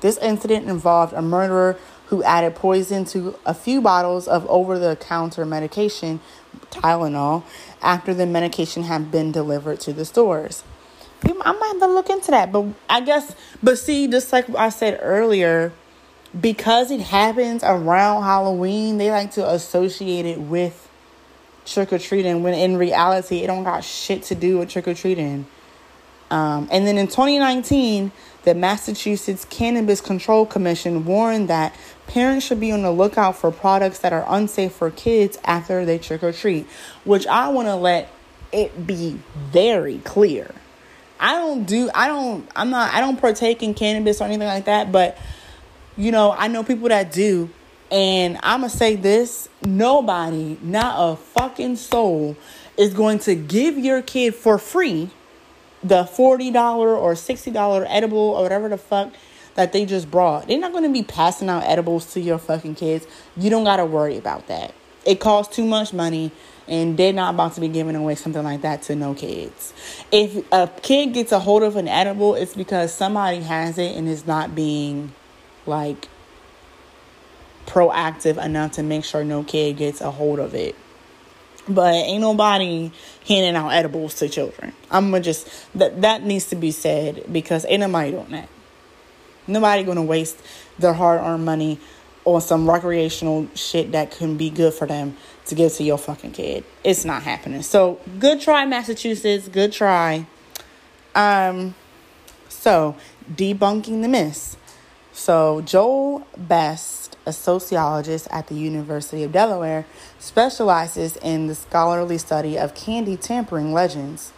This 0.01 0.19
incident 0.19 0.69
involved 0.69 1.13
a 1.13 1.23
murderer 1.23 1.79
who 2.07 2.25
added 2.25 2.57
poison 2.57 3.05
to 3.07 3.39
a 3.47 3.55
few 3.55 3.81
bottles 3.81 4.27
of 4.27 4.45
over 4.49 4.79
the 4.81 4.97
counter 4.97 5.47
medication, 5.47 6.21
Tylenol, 6.71 7.45
after 7.81 8.13
the 8.13 8.27
medication 8.27 8.83
had 8.83 9.13
been 9.13 9.31
delivered 9.31 9.79
to 9.81 9.93
the 9.93 10.05
stores. 10.05 10.65
I 11.23 11.53
might 11.53 11.69
have 11.69 11.81
to 11.81 11.87
look 11.87 12.11
into 12.11 12.31
that, 12.33 12.53
but 12.53 12.67
I 12.89 13.01
guess, 13.01 13.35
but 13.63 13.79
see, 13.79 14.09
just 14.09 14.33
like 14.33 14.53
I 14.55 14.69
said 14.71 14.99
earlier, 15.03 15.73
because 16.40 16.90
it 16.90 17.01
happens 17.01 17.62
around 17.62 18.23
Halloween, 18.23 18.99
they 18.99 19.11
like 19.11 19.33
to 19.33 19.49
associate 19.49 20.27
it 20.27 20.40
with 20.40 20.88
trick 21.64 21.92
or 21.92 21.99
treating 21.99 22.42
when 22.42 22.55
in 22.55 22.77
reality, 22.77 23.38
it 23.38 23.47
don't 23.47 23.64
got 23.64 23.85
shit 23.85 24.23
to 24.25 24.35
do 24.35 24.59
with 24.59 24.68
trick 24.68 24.88
or 24.88 24.94
treating. 24.94 25.47
Um, 26.31 26.68
and 26.73 26.87
then 26.87 26.99
in 26.99 27.07
2019, 27.07 28.11
the 28.42 28.55
Massachusetts 28.55 29.44
Cannabis 29.49 30.01
Control 30.01 30.44
Commission 30.44 31.05
warned 31.05 31.49
that 31.49 31.75
parents 32.07 32.44
should 32.44 32.61
be 32.61 32.73
on 32.73 32.83
the 32.83 32.90
lookout 32.90 33.37
for 33.37 33.51
products 33.51 34.01
that 34.01 34.12
are 34.12 34.25
unsafe 34.29 34.73
for 34.73 34.90
kids 34.90 35.38
after 35.44 35.85
they 35.85 35.99
trick 35.99 36.23
or 36.23 36.33
treat, 36.33 36.66
which 37.05 37.27
I 37.27 37.49
want 37.49 37.68
to 37.68 37.77
let 37.77 38.11
it 38.53 38.87
be 38.87 39.18
very 39.35 39.99
clear. 39.99 40.51
I 41.20 41.33
don't 41.33 41.64
do, 41.64 41.90
I 41.94 42.09
don't, 42.09 42.49
I'm 42.57 42.70
not, 42.70 42.92
I 42.92 43.01
don't 43.01 43.20
partake 43.20 43.62
in 43.62 43.73
cannabis 43.73 44.20
or 44.20 44.25
anything 44.25 44.49
like 44.49 44.64
that, 44.66 44.92
but 44.92 45.16
you 45.97 46.13
know, 46.13 46.33
I 46.33 46.49
know 46.49 46.63
people 46.65 46.89
that 46.89 47.13
do. 47.13 47.51
And 47.91 48.39
I'm 48.43 48.61
going 48.61 48.71
to 48.71 48.77
say 48.77 48.97
this 48.97 49.49
nobody, 49.63 50.59
not 50.63 50.95
a 50.99 51.17
fucking 51.17 51.77
soul, 51.77 52.37
is 52.77 52.95
going 52.95 53.21
to 53.21 53.35
give 53.35 53.79
your 53.79 54.03
kid 54.03 54.35
for 54.35 54.59
free 54.59 55.11
the 55.83 56.05
$40 56.05 56.77
or 56.77 57.13
$60 57.13 57.87
edible 57.89 58.19
or 58.19 58.43
whatever 58.43 58.69
the 58.69 58.79
fuck 58.79 59.13
that 59.55 59.73
they 59.73 59.85
just 59.85 60.11
brought. 60.11 60.49
They're 60.49 60.59
not 60.59 60.73
going 60.73 60.85
to 60.85 60.93
be 60.93 61.03
passing 61.03 61.49
out 61.49 61.63
edibles 61.65 62.13
to 62.15 62.21
your 62.21 62.39
fucking 62.39 62.75
kids. 62.75 63.07
You 63.37 63.51
don't 63.51 63.65
got 63.65 63.77
to 63.77 63.85
worry 63.85 64.17
about 64.17 64.49
that. 64.49 64.75
it 65.05 65.21
costs 65.21 65.55
too 65.55 65.65
much 65.65 65.93
money 65.93 66.33
and 66.67 66.97
they're 66.97 67.13
not 67.13 67.35
about 67.35 67.55
to 67.55 67.61
be 67.61 67.69
giving 67.69 67.95
away 67.95 68.15
something 68.15 68.43
like 68.43 68.63
that 68.63 68.83
to 68.83 68.97
no 68.97 69.15
kids. 69.15 69.75
If 70.11 70.51
a 70.51 70.69
kid 70.83 71.13
gets 71.13 71.33
a 71.33 71.39
hold 71.39 71.63
of 71.63 71.77
an 71.77 71.89
edible, 71.89 72.35
it's 72.35 72.55
because 72.55 72.93
somebody 72.93 73.41
has 73.41 73.79
it 73.79 73.97
and 73.97 74.09
is 74.09 74.27
not 74.27 74.55
being 74.55 75.13
like 75.66 76.09
proactive 77.66 78.42
enough 78.42 78.72
to 78.72 78.83
make 78.83 79.05
sure 79.05 79.24
no 79.24 79.42
kid 79.42 79.77
gets 79.77 80.00
a 80.00 80.11
hold 80.11 80.38
of 80.38 80.55
it. 80.55 80.77
But 81.66 81.94
ain't 81.94 82.20
nobody 82.20 82.92
handing 83.27 83.57
out 83.57 83.70
edibles 83.70 84.14
to 84.16 84.29
children. 84.29 84.74
I'm 84.90 85.11
gonna 85.11 85.22
just 85.22 85.48
that 85.74 86.03
that 86.03 86.22
needs 86.22 86.46
to 86.46 86.57
be 86.57 86.70
said 86.70 87.24
because 87.33 87.64
ain't 87.66 87.81
nobody 87.81 88.11
doing 88.11 88.31
that. 88.31 88.48
Nobody 89.46 89.83
gonna 89.83 90.03
waste 90.03 90.38
their 90.79 90.92
hard 90.92 91.20
earned 91.20 91.44
money 91.44 91.81
on 92.24 92.40
some 92.40 92.68
recreational 92.68 93.48
shit 93.55 93.92
that 93.92 94.11
can 94.11 94.37
be 94.37 94.50
good 94.50 94.74
for 94.74 94.87
them 94.87 95.16
to 95.46 95.55
give 95.55 95.72
to 95.74 95.85
your 95.85 95.98
fucking 95.98 96.33
kid. 96.33 96.64
It's 96.83 97.05
not 97.05 97.22
happening. 97.22 97.62
So 97.62 98.00
good 98.18 98.40
try, 98.40 98.64
Massachusetts. 98.64 99.48
Good 99.48 99.72
try. 99.72 100.27
Um, 101.14 101.74
so 102.48 102.96
debunking 103.31 104.03
the 104.03 104.09
myths. 104.09 104.57
So 105.14 105.61
Joel 105.61 106.27
Best, 106.37 107.16
a 107.24 107.33
sociologist 107.33 108.27
at 108.33 108.48
the 108.48 108.57
University 108.57 109.22
of 109.22 109.31
Delaware, 109.31 109.87
specializes 110.18 111.16
in 111.18 111.46
the 111.46 111.55
scholarly 111.55 112.18
study 112.18 112.59
of 112.59 112.74
candy 112.74 113.16
tampering 113.16 113.72
legends. 113.72 114.33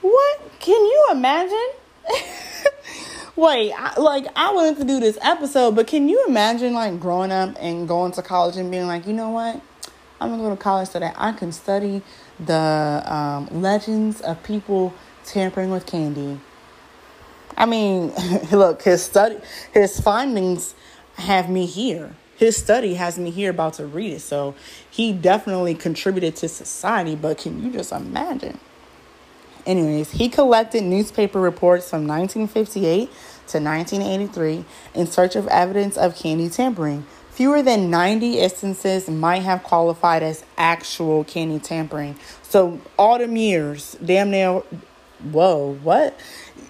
What 0.00 0.40
can 0.58 0.82
you 0.82 1.08
imagine? 1.12 1.70
Wait, 3.36 3.72
I, 3.76 4.00
like 4.00 4.26
I 4.34 4.54
wanted 4.54 4.78
to 4.78 4.84
do 4.84 5.00
this 5.00 5.18
episode, 5.20 5.76
but 5.76 5.86
can 5.86 6.08
you 6.08 6.24
imagine 6.26 6.72
like 6.72 6.98
growing 6.98 7.30
up 7.30 7.54
and 7.60 7.86
going 7.86 8.12
to 8.12 8.22
college 8.22 8.56
and 8.56 8.70
being 8.70 8.86
like, 8.86 9.06
you 9.06 9.12
know 9.12 9.30
what? 9.30 9.60
I'm 10.18 10.30
gonna 10.30 10.42
go 10.42 10.50
to 10.50 10.56
college 10.56 10.88
so 10.88 10.98
that 10.98 11.14
I 11.18 11.32
can 11.32 11.52
study 11.52 12.00
the 12.40 13.02
um, 13.04 13.48
legends 13.60 14.22
of 14.22 14.42
people 14.44 14.94
tampering 15.26 15.70
with 15.70 15.84
candy. 15.84 16.40
I 17.56 17.66
mean, 17.66 18.12
look, 18.52 18.82
his 18.82 19.02
study, 19.02 19.38
his 19.72 20.00
findings 20.00 20.74
have 21.16 21.48
me 21.48 21.66
here. 21.66 22.14
His 22.36 22.56
study 22.56 22.94
has 22.94 23.18
me 23.18 23.30
here 23.30 23.50
about 23.50 23.74
to 23.74 23.86
read 23.86 24.12
it. 24.12 24.20
So 24.20 24.54
he 24.90 25.12
definitely 25.12 25.74
contributed 25.74 26.36
to 26.36 26.48
society, 26.48 27.14
but 27.14 27.38
can 27.38 27.62
you 27.62 27.70
just 27.70 27.92
imagine? 27.92 28.58
Anyways, 29.66 30.10
he 30.10 30.28
collected 30.28 30.82
newspaper 30.82 31.40
reports 31.40 31.88
from 31.88 32.06
1958 32.06 33.08
to 33.48 33.60
1983 33.60 34.64
in 34.94 35.06
search 35.06 35.36
of 35.36 35.46
evidence 35.48 35.96
of 35.96 36.16
candy 36.16 36.50
tampering. 36.50 37.06
Fewer 37.30 37.62
than 37.62 37.90
90 37.90 38.38
instances 38.40 39.08
might 39.08 39.42
have 39.42 39.62
qualified 39.62 40.22
as 40.22 40.44
actual 40.56 41.24
candy 41.24 41.58
tampering. 41.58 42.16
So, 42.42 42.80
them 42.98 43.36
years, 43.36 43.96
damn 44.04 44.30
near, 44.30 44.62
whoa, 45.32 45.74
what? 45.82 46.18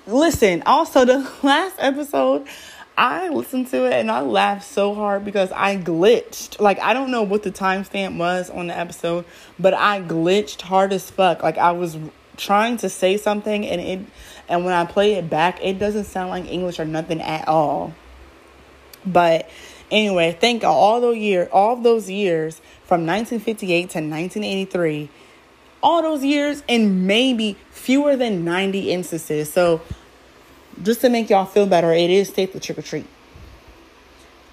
Listen, 0.06 0.62
also, 0.66 1.04
the 1.04 1.30
last 1.42 1.76
episode, 1.78 2.46
I 2.96 3.28
listened 3.30 3.68
to 3.68 3.86
it 3.86 3.94
and 3.94 4.10
I 4.10 4.20
laughed 4.20 4.64
so 4.64 4.94
hard 4.94 5.24
because 5.24 5.50
I 5.52 5.76
glitched. 5.76 6.60
Like, 6.60 6.78
I 6.78 6.92
don't 6.92 7.10
know 7.10 7.22
what 7.22 7.42
the 7.42 7.50
timestamp 7.50 8.18
was 8.18 8.50
on 8.50 8.66
the 8.66 8.76
episode, 8.76 9.24
but 9.58 9.74
I 9.74 10.02
glitched 10.02 10.60
hard 10.62 10.92
as 10.92 11.10
fuck. 11.10 11.42
Like, 11.42 11.58
I 11.58 11.72
was 11.72 11.96
trying 12.36 12.76
to 12.78 12.88
say 12.88 13.16
something 13.16 13.66
and 13.66 13.80
it 13.80 14.00
and 14.48 14.64
when 14.64 14.74
I 14.74 14.84
play 14.84 15.14
it 15.14 15.30
back, 15.30 15.62
it 15.62 15.78
doesn't 15.78 16.04
sound 16.04 16.28
like 16.30 16.50
English 16.50 16.78
or 16.78 16.84
nothing 16.84 17.22
at 17.22 17.48
all. 17.48 17.94
But 19.06 19.48
anyway, 19.90 20.32
think 20.32 20.64
all 20.64 21.00
those 21.00 21.16
year, 21.16 21.48
all 21.50 21.76
those 21.76 22.10
years 22.10 22.60
from 22.84 23.06
1958 23.06 23.90
to 23.90 23.98
1983, 24.00 25.08
all 25.84 26.00
those 26.00 26.24
years 26.24 26.62
and 26.66 27.06
maybe 27.06 27.56
fewer 27.70 28.16
than 28.16 28.42
90 28.42 28.90
instances. 28.90 29.52
So 29.52 29.82
just 30.82 31.02
to 31.02 31.10
make 31.10 31.28
y'all 31.28 31.44
feel 31.44 31.66
better, 31.66 31.92
it 31.92 32.10
is 32.10 32.30
safe 32.30 32.52
to 32.52 32.58
trick 32.58 32.78
or 32.78 32.82
treat. 32.82 33.06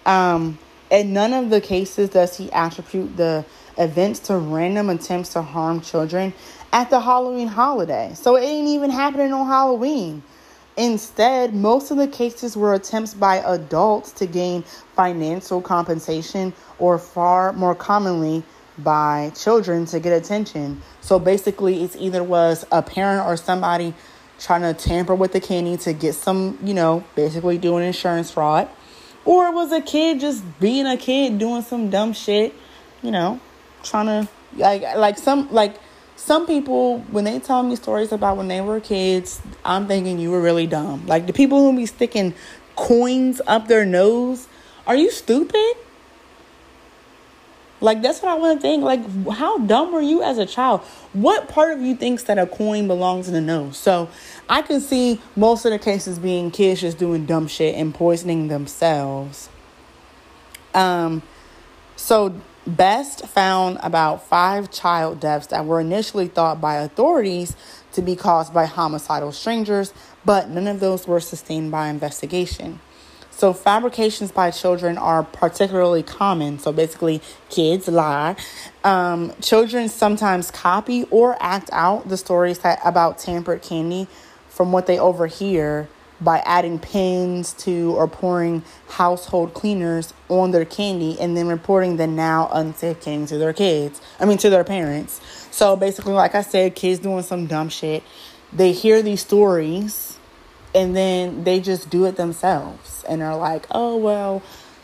Um, 0.06 0.60
in 0.92 1.14
none 1.14 1.32
of 1.32 1.50
the 1.50 1.62
cases 1.62 2.10
does 2.10 2.38
he 2.38 2.52
attribute 2.52 3.16
the 3.16 3.46
events 3.78 4.20
to 4.20 4.38
random 4.38 4.90
attempts 4.90 5.32
to 5.34 5.42
harm 5.42 5.80
children 5.80 6.34
at 6.74 6.90
the 6.90 7.00
Halloween 7.00 7.48
holiday. 7.48 8.12
So 8.14 8.36
it 8.36 8.44
ain't 8.44 8.68
even 8.68 8.90
happening 8.90 9.32
on 9.32 9.48
Halloween. 9.48 10.24
Instead, 10.76 11.54
most 11.54 11.92
of 11.92 11.98
the 11.98 12.08
cases 12.08 12.58
were 12.58 12.74
attempts 12.74 13.14
by 13.14 13.38
adults 13.38 14.12
to 14.14 14.26
gain 14.26 14.64
financial 14.96 15.62
compensation 15.62 16.54
or 16.78 16.98
far 16.98 17.54
more 17.54 17.76
commonly 17.76 18.44
by 18.78 19.32
children 19.36 19.86
to 19.88 20.00
get 20.00 20.14
attention. 20.14 20.82
So 21.02 21.20
basically, 21.20 21.84
it's 21.84 21.96
either 21.96 22.24
was 22.24 22.66
a 22.72 22.82
parent 22.82 23.28
or 23.28 23.38
somebody 23.38 23.94
trying 24.40 24.62
to 24.62 24.74
tamper 24.74 25.14
with 25.14 25.34
the 25.34 25.40
candy 25.40 25.78
to 25.78 25.94
get 25.94 26.16
some, 26.16 26.58
you 26.64 26.74
know, 26.74 27.04
basically 27.16 27.58
doing 27.58 27.86
insurance 27.86 28.32
fraud, 28.32 28.68
or 29.26 29.48
it 29.48 29.54
was 29.54 29.72
a 29.72 29.82
kid 29.82 30.20
just 30.20 30.44
being 30.60 30.88
a 30.88 30.98
kid 30.98 31.38
doing 31.38 31.62
some 31.62 31.90
dumb 31.90 32.14
shit, 32.14 32.54
you 33.04 33.12
know, 33.12 33.40
trying 33.84 34.08
to 34.08 34.32
like 34.58 34.82
like 34.96 35.18
some 35.18 35.52
like 35.52 35.76
some 36.16 36.46
people 36.46 37.00
when 37.12 37.24
they 37.24 37.40
tell 37.40 37.64
me 37.64 37.76
stories 37.76 38.12
about 38.12 38.38
when 38.38 38.48
they 38.48 38.62
were 38.62 38.80
kids, 38.80 39.42
I'm 39.64 39.88
thinking 39.88 40.20
you 40.20 40.32
were 40.32 40.42
really 40.42 40.68
dumb. 40.68 41.06
Like 41.08 41.28
the 41.28 41.34
people 41.34 41.60
who 41.60 41.76
be 41.76 41.86
sticking 41.86 42.34
coins 42.76 43.42
up 43.48 43.68
their 43.68 43.86
nose, 43.86 44.48
are 44.88 44.96
you 44.96 45.12
stupid? 45.12 45.74
Like 47.82 48.02
that's 48.02 48.22
what 48.22 48.32
I 48.32 48.36
want 48.36 48.60
to 48.60 48.62
think. 48.62 48.84
Like 48.84 49.02
how 49.32 49.58
dumb 49.60 49.92
were 49.92 50.02
you 50.02 50.24
as 50.24 50.38
a 50.38 50.46
child? 50.46 50.82
What 51.14 51.50
part 51.50 51.74
of 51.74 51.82
you 51.82 51.96
thinks 51.96 52.24
that 52.24 52.38
a 52.38 52.48
coin 52.48 52.88
belongs 52.88 53.28
in 53.28 53.34
the 53.34 53.42
nose? 53.42 53.78
So 53.78 54.10
I 54.48 54.62
can 54.62 54.80
see 54.80 55.20
most 55.36 55.66
of 55.66 55.72
the 55.72 55.80
cases 55.80 56.20
being 56.20 56.52
kids 56.52 56.82
just 56.82 56.98
doing 56.98 57.26
dumb 57.26 57.48
shit 57.48 57.76
and 57.76 57.94
poisoning 57.94 58.48
themselves. 58.48 59.50
Um 60.74 61.24
so 61.96 62.34
Best 62.68 63.26
found 63.26 63.80
about 63.82 64.28
five 64.28 64.70
child 64.70 65.20
deaths 65.20 65.48
that 65.48 65.66
were 65.66 65.80
initially 65.80 66.28
thought 66.28 66.62
by 66.62 66.76
authorities 66.76 67.56
to 67.94 68.04
be 68.04 68.16
caused 68.16 68.54
by 68.54 68.66
homicidal 68.66 69.32
strangers, 69.32 69.96
but 70.24 70.48
none 70.48 70.68
of 70.68 70.80
those 70.80 71.08
were 71.08 71.20
sustained 71.20 71.72
by 71.72 71.88
investigation. 71.88 72.80
So, 73.42 73.54
fabrications 73.54 74.32
by 74.32 74.52
children 74.52 75.00
are 75.00 75.24
particularly 75.24 76.04
common. 76.04 76.60
So, 76.60 76.72
basically, 76.72 77.24
kids 77.50 77.88
lie. 77.88 78.36
Um, 78.84 79.34
children 79.42 79.90
sometimes 79.90 80.52
copy 80.52 81.06
or 81.06 81.38
act 81.40 81.68
out 81.74 82.08
the 82.08 82.18
stories 82.18 82.60
that, 82.60 82.80
about 82.86 83.18
tampered 83.18 83.64
candy 83.64 84.08
from 84.48 84.72
what 84.72 84.86
they 84.86 85.00
overhear 85.00 85.90
by 86.22 86.44
adding 86.46 86.78
pins 86.78 87.54
to 87.54 87.96
or 87.96 88.08
pouring 88.08 88.62
household 88.90 89.56
cleaners 89.56 90.14
on 90.30 90.52
their 90.52 90.64
candy 90.64 91.20
and 91.20 91.36
then 91.36 91.48
reporting 91.48 91.98
the 91.98 92.06
now 92.06 92.48
unsafe 92.54 93.02
candy 93.02 93.26
to 93.26 93.40
their 93.40 93.54
kids. 93.54 94.00
I 94.20 94.26
mean, 94.26 94.38
to 94.38 94.52
their 94.52 94.64
parents. 94.64 95.20
So 95.50 95.76
basically, 95.76 96.14
like 96.14 96.36
I 96.36 96.44
said, 96.44 96.76
kids 96.76 97.00
doing 97.00 97.24
some 97.24 97.48
dumb 97.48 97.70
shit. 97.70 98.04
They 98.54 98.72
hear 98.72 99.02
these 99.02 99.22
stories 99.22 100.11
and 100.74 100.96
then 100.96 101.44
they 101.44 101.60
just 101.60 101.90
do 101.90 102.06
it 102.06 102.16
themselves. 102.16 103.04
And 103.08 103.22
they're 103.22 103.36
like, 103.36 103.66
oh, 103.72 103.98
well, 103.98 104.42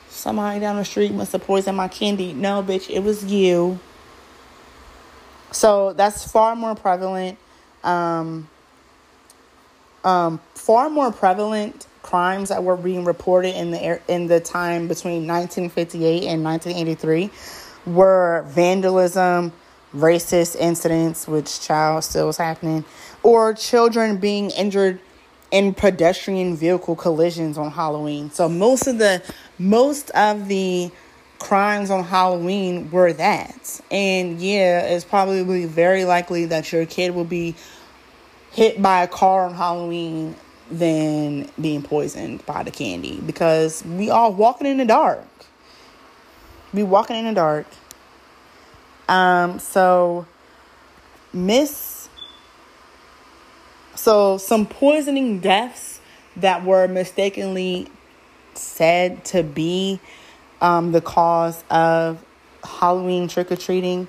somebody 0.10 0.60
down 0.60 0.78
the 0.78 0.86
street 0.86 1.13
must 1.13 1.32
have 1.32 1.43
poisoned 1.43 1.78
my 1.78 1.88
candy. 1.88 2.34
No, 2.34 2.63
bitch, 2.63 2.89
it 2.89 3.00
was 3.00 3.26
you. 3.26 3.80
So 5.52 5.93
that's 5.93 6.30
far 6.30 6.56
more 6.56 6.76
prevalent. 6.76 7.38
Um, 7.84 8.50
um, 10.04 10.39
far 10.54 10.89
more 10.89 11.12
prevalent 11.12 11.88
crimes 12.02 12.50
that 12.50 12.63
were 12.63 12.78
being 12.78 13.04
reported 13.04 13.56
in 13.56 13.71
the 13.71 13.82
air, 13.82 14.02
in 14.08 14.28
the 14.28 14.39
time 14.39 14.88
between 14.88 15.28
1958 15.28 16.23
and 16.28 16.43
1983 16.43 17.30
were 17.86 18.45
vandalism, 18.47 19.52
racist 19.93 20.56
incidents, 20.56 21.28
which 21.28 21.62
child 21.62 22.04
still 22.04 22.28
was 22.28 22.38
happening, 22.38 22.86
or 23.23 23.54
children 23.54 24.17
being 24.17 24.52
injured 24.52 25.00
in 25.51 25.73
pedestrian 25.73 26.55
vehicle 26.55 26.95
collisions 26.95 27.57
on 27.57 27.71
Halloween. 27.71 28.31
So 28.31 28.49
most 28.49 28.88
of 28.88 28.97
the 28.97 29.21
most 29.57 30.10
of 30.12 30.47
the 30.47 30.91
crimes 31.39 31.89
on 31.89 32.03
Halloween 32.03 32.89
were 32.91 33.13
that. 33.13 33.81
And 33.91 34.39
yeah, 34.39 34.81
it's 34.81 35.05
probably 35.05 35.65
very 35.65 36.05
likely 36.05 36.45
that 36.45 36.71
your 36.71 36.86
kid 36.86 37.13
will 37.13 37.25
be 37.25 37.55
hit 38.51 38.81
by 38.81 39.03
a 39.03 39.07
car 39.07 39.45
on 39.45 39.53
Halloween 39.53 40.36
than 40.69 41.49
being 41.62 41.81
poisoned 41.81 42.45
by 42.45 42.63
the 42.63 42.71
candy 42.71 43.21
because 43.25 43.86
we 43.86 44.10
all 44.10 44.33
walking 44.33 44.67
in 44.67 44.77
the 44.77 44.86
dark. 44.86 45.23
We 46.73 46.83
walking 46.83 47.15
in 47.15 47.25
the 47.25 47.33
dark. 47.33 47.67
Um, 49.07 49.60
so 49.60 50.25
miss 51.31 51.96
so 54.08 54.38
some 54.38 54.65
poisoning 54.65 55.41
deaths 55.41 56.00
that 56.38 56.63
were 56.63 56.88
mistakenly 56.88 57.89
said 58.54 59.26
to 59.26 59.43
be 59.43 60.00
um, 60.62 60.93
the 60.93 61.02
cause 61.02 61.62
of 61.70 62.24
Halloween 62.63 63.28
trick 63.28 63.52
or 63.52 63.58
treating. 63.58 64.08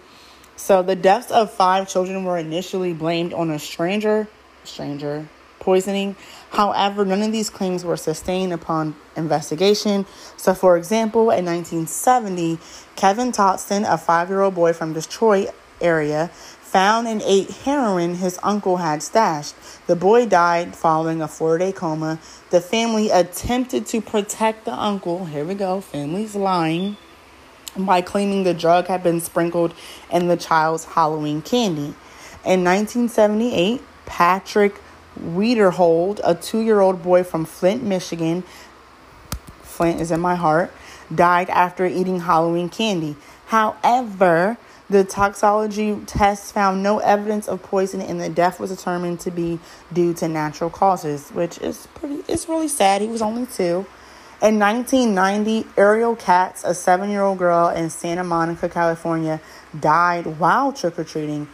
So 0.55 0.85
the 0.85 0.95
deaths 0.95 1.33
of 1.33 1.53
five 1.53 1.89
children 1.89 2.23
were 2.23 2.39
initially 2.39 2.93
blamed 2.93 3.35
on 3.35 3.51
a 3.51 3.59
stranger, 3.59 4.29
stranger 4.63 5.29
poisoning. 5.59 6.15
However, 6.51 7.05
none 7.05 7.23
of 7.23 7.33
these 7.33 7.51
claims 7.51 7.85
were 7.85 7.97
sustained 7.97 8.53
upon 8.53 8.95
investigation. 9.17 10.07
So, 10.37 10.55
for 10.55 10.77
example, 10.77 11.33
in 11.33 11.45
1970, 11.45 12.61
Kevin 12.95 13.33
Toston, 13.33 13.85
a 13.93 13.99
five-year-old 13.99 14.55
boy 14.55 14.75
from 14.75 14.93
Detroit 14.93 15.51
area, 15.81 16.29
found 16.69 17.09
and 17.09 17.23
ate 17.23 17.51
heroin 17.51 18.17
his 18.17 18.39
uncle 18.43 18.77
had 18.77 19.03
stashed. 19.03 19.55
The 19.87 19.97
boy 19.97 20.27
died 20.27 20.77
following 20.77 21.23
a 21.23 21.29
four 21.29 21.59
day 21.59 21.73
coma. 21.73 22.19
The 22.51 22.61
family 22.61 23.11
attempted 23.11 23.87
to 23.87 24.01
protect 24.01 24.65
the 24.65 24.75
uncle. 24.75 25.25
Here 25.25 25.45
we 25.45 25.55
go, 25.55 25.81
family's 25.81 26.35
lying 26.35 26.97
by 27.77 28.01
claiming 28.01 28.45
the 28.45 28.55
drug 28.55 28.87
had 28.87 29.03
been 29.03 29.21
sprinkled 29.21 29.75
in 30.11 30.29
the 30.29 30.37
child's 30.37 30.85
Halloween 30.85 31.43
candy. 31.43 31.95
In 32.45 32.65
1978, 32.65 33.83
Patrick 34.07 34.81
Wiederhold, 35.21 36.21
a 36.25 36.35
two 36.35 36.61
year 36.61 36.81
old 36.81 37.03
boy 37.03 37.25
from 37.25 37.45
Flint, 37.45 37.83
Michigan, 37.83 38.45
Flint 39.63 40.01
is 40.01 40.11
in 40.11 40.21
my 40.21 40.35
heart, 40.35 40.73
died 41.15 41.51
after 41.51 41.87
eating 41.87 42.21
Halloween 42.21 42.69
candy. 42.69 43.17
However, 43.47 44.59
the 44.91 45.05
toxology 45.05 46.01
tests 46.07 46.51
found 46.51 46.83
no 46.83 46.99
evidence 46.99 47.47
of 47.49 47.63
poison 47.63 48.01
and 48.01 48.21
the 48.21 48.29
death 48.29 48.59
was 48.59 48.71
determined 48.71 49.21
to 49.21 49.31
be 49.31 49.59
due 49.93 50.15
to 50.15 50.29
natural 50.29 50.71
causes, 50.71 51.29
which 51.31 51.59
is 51.59 51.87
pretty 51.95 52.23
it's 52.29 52.49
really 52.49 52.69
sad. 52.69 53.03
He 53.03 53.09
was 53.09 53.23
only 53.23 53.47
2. 53.47 53.87
In 54.41 54.59
1990, 54.61 55.67
Ariel 55.77 56.15
Katz, 56.15 56.63
a 56.63 56.69
7-year-old 56.69 57.39
girl 57.39 57.69
in 57.71 57.91
Santa 57.91 58.23
Monica, 58.23 58.69
California, 58.69 59.41
died 59.79 60.39
while 60.39 60.73
trick-or-treating. 60.73 61.49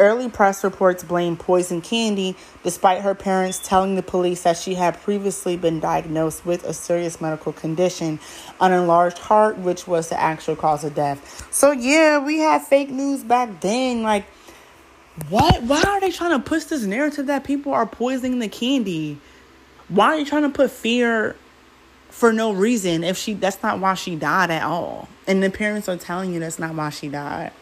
Early 0.00 0.30
press 0.30 0.64
reports 0.64 1.04
blame 1.04 1.36
poison 1.36 1.82
candy, 1.82 2.34
despite 2.64 3.02
her 3.02 3.14
parents 3.14 3.60
telling 3.62 3.96
the 3.96 4.02
police 4.02 4.44
that 4.44 4.56
she 4.56 4.74
had 4.74 4.98
previously 5.02 5.58
been 5.58 5.78
diagnosed 5.78 6.46
with 6.46 6.64
a 6.64 6.72
serious 6.72 7.20
medical 7.20 7.52
condition, 7.52 8.18
an 8.62 8.72
enlarged 8.72 9.18
heart, 9.18 9.58
which 9.58 9.86
was 9.86 10.08
the 10.08 10.18
actual 10.18 10.56
cause 10.56 10.84
of 10.84 10.94
death. 10.94 11.46
So, 11.52 11.70
yeah, 11.72 12.18
we 12.18 12.38
had 12.38 12.62
fake 12.62 12.88
news 12.88 13.22
back 13.22 13.60
then. 13.60 14.02
Like, 14.02 14.24
what? 15.28 15.62
Why 15.64 15.82
are 15.82 16.00
they 16.00 16.10
trying 16.10 16.30
to 16.30 16.38
push 16.38 16.64
this 16.64 16.82
narrative 16.84 17.26
that 17.26 17.44
people 17.44 17.74
are 17.74 17.84
poisoning 17.84 18.38
the 18.38 18.48
candy? 18.48 19.18
Why 19.88 20.06
are 20.06 20.18
you 20.18 20.24
trying 20.24 20.44
to 20.44 20.48
put 20.48 20.70
fear 20.70 21.36
for 22.08 22.32
no 22.32 22.52
reason 22.52 23.04
if 23.04 23.18
she 23.18 23.34
that's 23.34 23.62
not 23.62 23.80
why 23.80 23.92
she 23.94 24.16
died 24.16 24.50
at 24.50 24.62
all? 24.62 25.10
And 25.26 25.42
the 25.42 25.50
parents 25.50 25.90
are 25.90 25.98
telling 25.98 26.32
you 26.32 26.40
that's 26.40 26.58
not 26.58 26.74
why 26.74 26.88
she 26.88 27.08
died. 27.08 27.52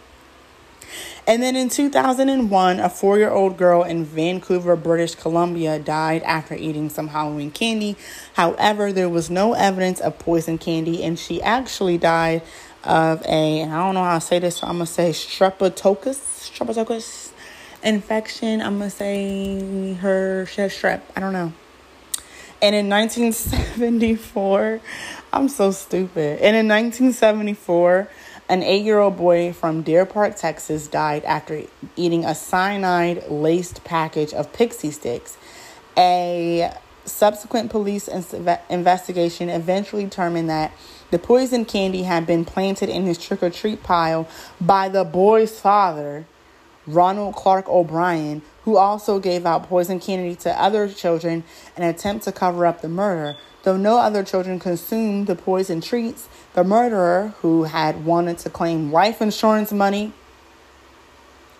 And 1.26 1.42
then 1.42 1.56
in 1.56 1.68
2001, 1.68 2.80
a 2.80 2.88
four 2.88 3.18
year 3.18 3.30
old 3.30 3.56
girl 3.56 3.82
in 3.82 4.04
Vancouver, 4.04 4.76
British 4.76 5.14
Columbia, 5.14 5.78
died 5.78 6.22
after 6.22 6.54
eating 6.54 6.88
some 6.88 7.08
Halloween 7.08 7.50
candy. 7.50 7.96
However, 8.34 8.92
there 8.92 9.08
was 9.08 9.28
no 9.28 9.52
evidence 9.54 10.00
of 10.00 10.18
poison 10.18 10.58
candy, 10.58 11.02
and 11.02 11.18
she 11.18 11.42
actually 11.42 11.98
died 11.98 12.42
of 12.84 13.22
a, 13.26 13.64
I 13.64 13.66
don't 13.66 13.94
know 13.94 14.04
how 14.04 14.18
to 14.18 14.24
say 14.24 14.38
this, 14.38 14.56
so 14.56 14.66
I'm 14.66 14.76
going 14.76 14.86
to 14.86 14.92
say 14.92 15.10
streptococcus, 15.10 16.50
streptococcus 16.50 17.32
infection. 17.82 18.60
I'm 18.60 18.78
going 18.78 18.90
to 18.90 18.96
say 18.96 19.94
her, 19.94 20.46
she 20.46 20.62
strep. 20.62 21.02
I 21.16 21.20
don't 21.20 21.32
know. 21.32 21.52
And 22.60 22.74
in 22.74 22.88
1974, 22.88 24.80
I'm 25.32 25.48
so 25.48 25.70
stupid. 25.70 26.40
And 26.40 26.56
in 26.56 26.66
1974, 26.66 28.08
an 28.48 28.62
eight 28.62 28.84
year 28.84 28.98
old 28.98 29.16
boy 29.16 29.52
from 29.52 29.82
Deer 29.82 30.06
Park, 30.06 30.36
Texas, 30.36 30.88
died 30.88 31.24
after 31.24 31.62
eating 31.96 32.24
a 32.24 32.34
cyanide 32.34 33.28
laced 33.30 33.84
package 33.84 34.32
of 34.32 34.52
Pixy 34.52 34.90
Stix. 34.90 35.36
A 35.96 36.72
subsequent 37.04 37.70
police 37.70 38.08
investigation 38.68 39.48
eventually 39.48 40.04
determined 40.04 40.48
that 40.48 40.72
the 41.10 41.18
poison 41.18 41.64
candy 41.64 42.02
had 42.02 42.26
been 42.26 42.44
planted 42.44 42.88
in 42.88 43.04
his 43.04 43.18
trick 43.18 43.42
or 43.42 43.50
treat 43.50 43.82
pile 43.82 44.28
by 44.60 44.88
the 44.88 45.04
boy's 45.04 45.58
father, 45.58 46.26
Ronald 46.86 47.34
Clark 47.34 47.68
O'Brien, 47.68 48.42
who 48.62 48.76
also 48.76 49.18
gave 49.18 49.46
out 49.46 49.68
poison 49.68 50.00
candy 50.00 50.34
to 50.36 50.62
other 50.62 50.88
children 50.88 51.44
in 51.76 51.82
an 51.82 51.88
attempt 51.88 52.24
to 52.24 52.32
cover 52.32 52.66
up 52.66 52.82
the 52.82 52.88
murder. 52.88 53.36
Though 53.68 53.76
no 53.76 53.98
other 53.98 54.24
children 54.24 54.58
consumed 54.58 55.26
the 55.26 55.34
poison 55.34 55.82
treats, 55.82 56.26
the 56.54 56.64
murderer, 56.64 57.34
who 57.42 57.64
had 57.64 58.02
wanted 58.02 58.38
to 58.38 58.48
claim 58.48 58.90
life 58.90 59.20
insurance 59.20 59.72
money, 59.72 60.14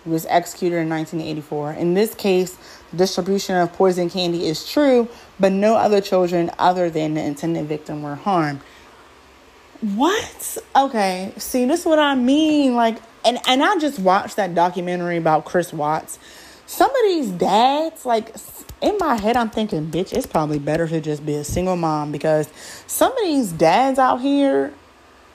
was 0.07 0.25
executed 0.25 0.77
in 0.77 0.89
1984. 0.89 1.73
In 1.73 1.93
this 1.93 2.15
case, 2.15 2.57
the 2.89 2.97
distribution 2.97 3.57
of 3.57 3.71
poison 3.73 4.09
candy 4.09 4.47
is 4.47 4.67
true, 4.67 5.07
but 5.39 5.51
no 5.51 5.75
other 5.75 6.01
children 6.01 6.49
other 6.57 6.89
than 6.89 7.13
the 7.13 7.21
intended 7.21 7.67
victim 7.67 8.01
were 8.01 8.15
harmed. 8.15 8.61
What? 9.81 10.57
Okay, 10.75 11.31
see, 11.37 11.65
this 11.65 11.81
is 11.81 11.85
what 11.85 11.99
I 11.99 12.15
mean. 12.15 12.73
Like, 12.73 12.97
and 13.23 13.37
and 13.45 13.61
I 13.63 13.77
just 13.77 13.99
watched 13.99 14.35
that 14.37 14.55
documentary 14.55 15.17
about 15.17 15.45
Chris 15.45 15.71
Watts. 15.71 16.17
Some 16.65 16.89
of 16.89 17.01
these 17.03 17.29
dads, 17.29 18.03
like, 18.03 18.35
in 18.81 18.97
my 18.97 19.15
head, 19.15 19.35
I'm 19.35 19.49
thinking, 19.49 19.91
bitch, 19.91 20.13
it's 20.13 20.25
probably 20.25 20.59
better 20.59 20.87
to 20.87 21.01
just 21.01 21.25
be 21.25 21.35
a 21.35 21.43
single 21.43 21.75
mom 21.75 22.11
because 22.11 22.49
some 22.87 23.11
of 23.11 23.23
these 23.23 23.51
dads 23.51 23.99
out 23.99 24.21
here, 24.21 24.73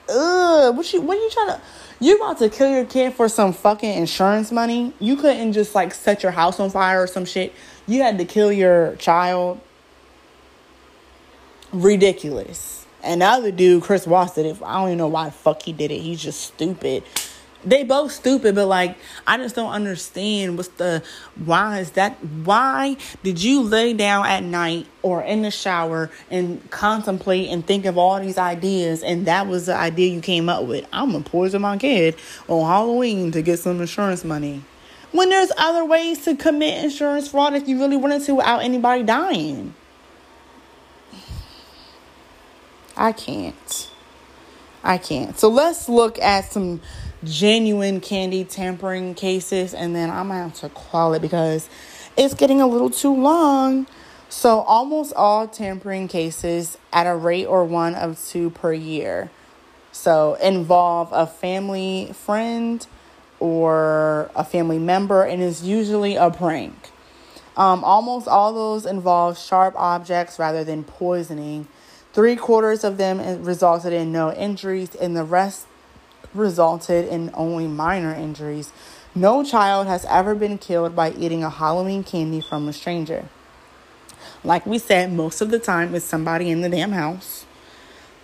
ugh, 0.09 0.75
what 0.75 0.91
you, 0.91 1.01
what 1.01 1.17
are 1.17 1.21
you 1.21 1.29
trying 1.29 1.47
to, 1.47 1.61
you 1.99 2.15
about 2.17 2.39
to 2.39 2.49
kill 2.49 2.71
your 2.71 2.85
kid 2.85 3.13
for 3.13 3.29
some 3.29 3.53
fucking 3.53 3.97
insurance 3.97 4.51
money? 4.51 4.93
You 4.99 5.15
couldn't 5.15 5.53
just 5.53 5.75
like 5.75 5.93
set 5.93 6.23
your 6.23 6.31
house 6.31 6.59
on 6.59 6.69
fire 6.69 7.03
or 7.03 7.07
some 7.07 7.25
shit. 7.25 7.53
You 7.87 8.01
had 8.01 8.17
to 8.17 8.25
kill 8.25 8.51
your 8.51 8.95
child. 8.95 9.61
Ridiculous. 11.71 12.85
And 13.03 13.21
the 13.21 13.25
other 13.25 13.51
dude, 13.51 13.83
Chris 13.83 14.07
Watts, 14.07 14.33
did 14.33 14.47
it. 14.47 14.57
I 14.63 14.79
don't 14.79 14.87
even 14.87 14.97
know 14.97 15.07
why 15.07 15.25
the 15.25 15.31
fuck 15.31 15.61
he 15.61 15.71
did 15.71 15.91
it. 15.91 15.99
He's 15.99 16.21
just 16.21 16.41
stupid 16.41 17.03
they 17.65 17.83
both 17.83 18.11
stupid, 18.11 18.55
but 18.55 18.67
like 18.67 18.97
I 19.25 19.37
just 19.37 19.55
don't 19.55 19.71
understand 19.71 20.57
what's 20.57 20.69
the 20.69 21.03
why 21.43 21.79
is 21.79 21.91
that 21.91 22.13
why 22.23 22.97
did 23.23 23.41
you 23.41 23.61
lay 23.61 23.93
down 23.93 24.25
at 24.25 24.43
night 24.43 24.87
or 25.01 25.23
in 25.23 25.41
the 25.41 25.51
shower 25.51 26.11
and 26.29 26.69
contemplate 26.71 27.49
and 27.49 27.65
think 27.65 27.85
of 27.85 27.97
all 27.97 28.19
these 28.19 28.37
ideas 28.37 29.03
and 29.03 29.25
that 29.25 29.47
was 29.47 29.65
the 29.65 29.75
idea 29.75 30.13
you 30.13 30.21
came 30.21 30.47
up 30.49 30.65
with? 30.65 30.85
I'm 30.93 31.11
gonna 31.11 31.23
poison 31.23 31.61
my 31.61 31.77
kid 31.77 32.15
on 32.47 32.65
Halloween 32.65 33.31
to 33.31 33.41
get 33.41 33.59
some 33.59 33.81
insurance 33.81 34.23
money. 34.23 34.63
When 35.11 35.29
there's 35.29 35.51
other 35.57 35.85
ways 35.85 36.23
to 36.25 36.35
commit 36.35 36.83
insurance 36.83 37.29
fraud 37.29 37.53
if 37.53 37.67
you 37.67 37.79
really 37.79 37.97
wanted 37.97 38.23
to 38.23 38.35
without 38.35 38.59
anybody 38.63 39.03
dying. 39.03 39.73
I 42.97 43.11
can't. 43.11 43.91
I 44.83 44.97
can't. 44.97 45.37
So 45.37 45.49
let's 45.49 45.89
look 45.89 46.19
at 46.19 46.51
some 46.51 46.79
genuine 47.25 47.99
candy 47.99 48.43
tampering 48.43 49.15
cases, 49.15 49.73
and 49.73 49.95
then 49.95 50.09
I'm 50.09 50.29
have 50.29 50.53
to 50.55 50.69
call 50.69 51.13
it 51.13 51.21
because 51.21 51.69
it's 52.17 52.33
getting 52.33 52.61
a 52.61 52.67
little 52.67 52.89
too 52.89 53.13
long. 53.13 53.87
So, 54.29 54.61
almost 54.61 55.13
all 55.15 55.47
tampering 55.47 56.07
cases 56.07 56.77
at 56.91 57.07
a 57.07 57.15
rate 57.15 57.45
or 57.45 57.63
one 57.63 57.95
of 57.95 58.23
two 58.25 58.49
per 58.49 58.73
year. 58.73 59.29
So, 59.91 60.35
involve 60.35 61.09
a 61.11 61.27
family 61.27 62.11
friend 62.13 62.85
or 63.39 64.31
a 64.35 64.43
family 64.43 64.79
member, 64.79 65.23
and 65.23 65.41
is 65.41 65.63
usually 65.63 66.15
a 66.15 66.31
prank. 66.31 66.91
Um, 67.57 67.83
almost 67.83 68.27
all 68.27 68.53
those 68.53 68.85
involve 68.85 69.37
sharp 69.37 69.75
objects 69.77 70.39
rather 70.39 70.63
than 70.63 70.83
poisoning. 70.83 71.67
Three 72.11 72.35
quarters 72.35 72.83
of 72.83 72.97
them 72.97 73.43
resulted 73.43 73.93
in 73.93 74.11
no 74.11 74.33
injuries, 74.33 74.95
and 74.95 75.15
the 75.15 75.23
rest 75.23 75.67
resulted 76.37 77.07
in 77.07 77.31
only 77.33 77.67
minor 77.67 78.13
injuries. 78.13 78.71
No 79.13 79.43
child 79.43 79.87
has 79.87 80.05
ever 80.05 80.35
been 80.35 80.57
killed 80.57 80.95
by 80.95 81.11
eating 81.11 81.43
a 81.43 81.49
Halloween 81.49 82.03
candy 82.03 82.41
from 82.41 82.67
a 82.67 82.73
stranger. 82.73 83.25
Like 84.43 84.65
we 84.65 84.77
said, 84.77 85.13
most 85.13 85.41
of 85.41 85.49
the 85.49 85.59
time 85.59 85.95
it's 85.95 86.05
somebody 86.05 86.49
in 86.49 86.61
the 86.61 86.69
damn 86.69 86.91
house. 86.91 87.45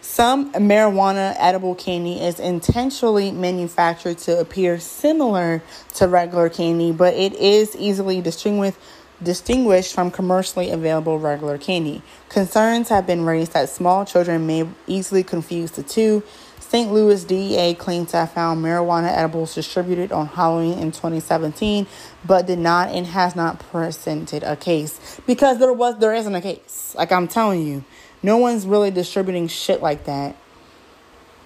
Some 0.02 0.52
marijuana 0.54 1.36
edible 1.40 1.76
candy 1.76 2.20
is 2.20 2.40
intentionally 2.40 3.32
manufactured 3.32 4.18
to 4.20 4.40
appear 4.40 4.80
similar 4.80 5.62
to 5.96 6.08
regular 6.08 6.50
candy, 6.50 6.92
but 6.92 7.14
it 7.14 7.34
is 7.34 7.76
easily 7.76 8.20
distinguished 8.20 8.78
distinguished 9.24 9.94
from 9.94 10.10
commercially 10.10 10.72
available 10.72 11.20
regular 11.20 11.58
candy. 11.58 12.02
Concerns 12.30 12.90
have 12.90 13.06
been 13.06 13.24
raised 13.24 13.54
that 13.54 13.70
small 13.70 14.04
children 14.04 14.48
may 14.48 14.68
easily 14.88 15.24
confuse 15.24 15.72
the 15.72 15.84
two, 15.84 16.24
St. 16.72 16.90
Louis 16.94 17.26
DEA 17.26 17.74
claimed 17.74 18.08
to 18.10 18.18
have 18.18 18.32
found 18.32 18.64
marijuana 18.64 19.10
edibles 19.10 19.56
distributed 19.56 20.14
on 20.14 20.28
Halloween 20.28 20.80
in 20.80 20.94
2017, 20.94 21.86
but 22.26 22.48
did 22.48 22.60
not 22.60 22.90
and 22.90 23.08
has 23.08 23.36
not 23.36 23.60
presented 23.60 24.44
a 24.44 24.56
case 24.56 25.20
because 25.28 25.60
there 25.60 25.74
was 25.74 26.00
there 26.00 26.14
isn't 26.14 26.34
a 26.34 26.40
case. 26.42 26.96
Like 26.98 27.12
I'm 27.12 27.28
telling 27.28 27.68
you, 27.68 27.84
no 28.24 28.38
one's 28.38 28.66
really 28.66 28.90
distributing 28.92 29.50
shit 29.50 29.82
like 29.82 30.06
that. 30.06 30.38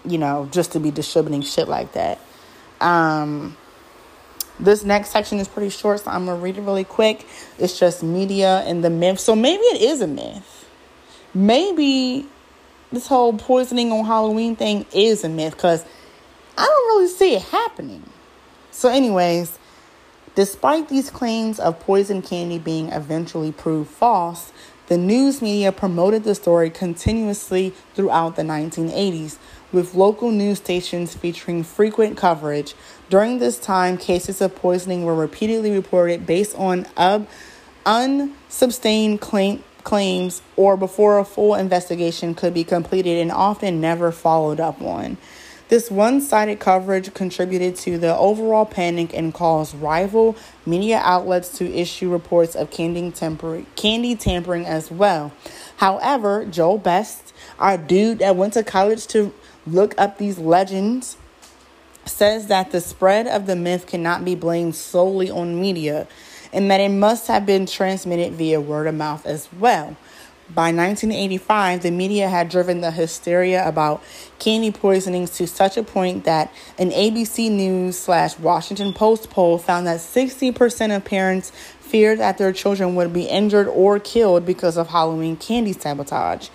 you 0.06 0.18
know, 0.20 0.48
just 0.52 0.74
to 0.74 0.80
be 0.80 0.92
distributing 0.92 1.42
shit 1.42 1.68
like 1.68 1.94
that. 1.94 2.20
Um, 2.82 3.58
this 4.60 4.84
next 4.84 5.10
section 5.10 5.40
is 5.40 5.48
pretty 5.48 5.70
short, 5.70 6.02
so 6.02 6.12
I'm 6.12 6.26
gonna 6.28 6.40
read 6.40 6.58
it 6.58 6.62
really 6.62 6.84
quick. 6.84 7.26
It's 7.60 7.80
just 7.80 8.04
media 8.04 8.60
and 8.68 8.84
the 8.84 8.92
myth. 8.92 9.20
So 9.20 9.36
maybe 9.36 9.64
it 9.64 9.82
is 9.82 10.02
a 10.02 10.08
myth. 10.08 10.70
Maybe 11.34 12.28
this 12.92 13.08
whole 13.08 13.34
poisoning 13.34 13.92
on 13.92 14.06
Halloween 14.06 14.56
thing 14.56 14.86
is 14.94 15.24
a 15.24 15.30
myth 15.30 15.56
because 15.56 15.84
I 16.58 16.66
don't 16.66 16.88
really 16.88 17.08
see 17.10 17.36
it 17.36 17.42
happening. 17.42 18.04
So, 18.72 18.90
anyways, 18.90 19.58
despite 20.36 20.90
these 20.90 21.10
claims 21.10 21.60
of 21.60 21.80
poison 21.80 22.22
candy 22.22 22.60
being 22.60 22.92
eventually 22.92 23.52
proved 23.52 23.90
false, 23.90 24.52
the 24.88 24.98
news 24.98 25.42
media 25.42 25.72
promoted 25.72 26.24
the 26.24 26.36
story 26.36 26.70
continuously 26.70 27.74
throughout 27.96 28.36
the 28.36 28.44
1980s, 28.44 29.38
with 29.72 29.96
local 29.96 30.30
news 30.30 30.60
stations 30.60 31.16
featuring 31.16 31.64
frequent 31.64 32.18
coverage. 32.18 32.76
During 33.10 33.40
this 33.40 33.58
time, 33.60 33.98
cases 33.98 34.42
of 34.42 34.56
poisoning 34.56 35.04
were 35.04 35.16
repeatedly 35.16 35.72
reported 35.72 36.28
based 36.28 36.56
on 36.56 36.86
unsubstantiated 37.86 39.22
claim, 39.22 39.64
claims 39.86 40.42
or 40.58 40.76
before 40.76 41.18
a 41.18 41.24
full 41.24 41.56
investigation 41.56 42.36
could 42.36 42.54
be 42.54 42.66
completed 42.66 43.22
and 43.22 43.32
often 43.32 43.80
never 43.80 44.12
followed 44.12 44.60
up 44.60 44.82
on. 44.82 45.18
This 45.68 45.90
one 45.90 46.22
sided 46.22 46.60
coverage 46.60 47.14
contributed 47.14 47.76
to 47.78 47.98
the 47.98 48.16
overall 48.16 48.66
panic 48.66 49.16
and 49.16 49.34
caused 49.34 49.74
rival 49.76 50.36
media 50.66 51.02
outlets 51.04 51.58
to 51.58 51.74
issue 51.74 52.12
reports 52.12 52.56
of 52.56 52.70
candy, 52.70 53.10
temper- 53.10 53.66
candy 53.76 54.16
tampering 54.16 54.66
as 54.66 54.92
well. 54.92 55.32
However, 55.78 56.46
Joel 56.46 56.78
Best, 56.78 57.34
our 57.58 57.78
dude 57.78 58.20
that 58.20 58.36
went 58.36 58.54
to 58.54 58.64
college 58.64 59.08
to 59.08 59.34
look 59.66 59.96
up 59.98 60.18
these 60.20 60.38
legends, 60.38 61.18
says 62.06 62.46
that 62.48 62.72
the 62.72 62.82
spread 62.82 63.26
of 63.26 63.48
the 63.48 63.56
myth 63.56 63.88
cannot 63.88 64.24
be 64.24 64.36
blamed 64.36 64.76
solely 64.76 65.32
on 65.32 65.60
media 65.60 66.08
and 66.56 66.72
that 66.72 66.80
it 66.80 66.90
must 66.90 67.28
have 67.28 67.46
been 67.46 67.66
transmitted 67.66 68.34
via 68.34 68.62
word 68.62 68.88
of 68.88 68.96
mouth 68.96 69.26
as 69.26 69.50
well. 69.60 69.98
By 70.48 70.72
1985, 70.72 71.82
the 71.82 71.92
media 71.92 72.30
had 72.30 72.50
driven 72.50 72.80
the 72.80 72.92
hysteria 72.92 73.68
about 73.68 74.02
candy 74.40 74.72
poisonings 74.72 75.32
to 75.38 75.48
such 75.48 75.76
a 75.76 75.84
point 75.84 76.24
that 76.24 76.54
an 76.78 76.92
ABC 76.92 77.52
News 77.52 77.98
slash 77.98 78.38
Washington 78.38 78.94
Post 78.94 79.30
poll 79.32 79.58
found 79.58 79.86
that 79.88 80.00
60% 80.00 80.96
of 80.96 81.04
parents 81.04 81.52
feared 81.80 82.20
that 82.20 82.38
their 82.38 82.54
children 82.54 82.96
would 82.96 83.12
be 83.12 83.24
injured 83.24 83.68
or 83.68 84.00
killed 84.00 84.46
because 84.46 84.78
of 84.78 84.90
Halloween 84.90 85.36
candy 85.36 85.74
sabotage. 85.74 86.50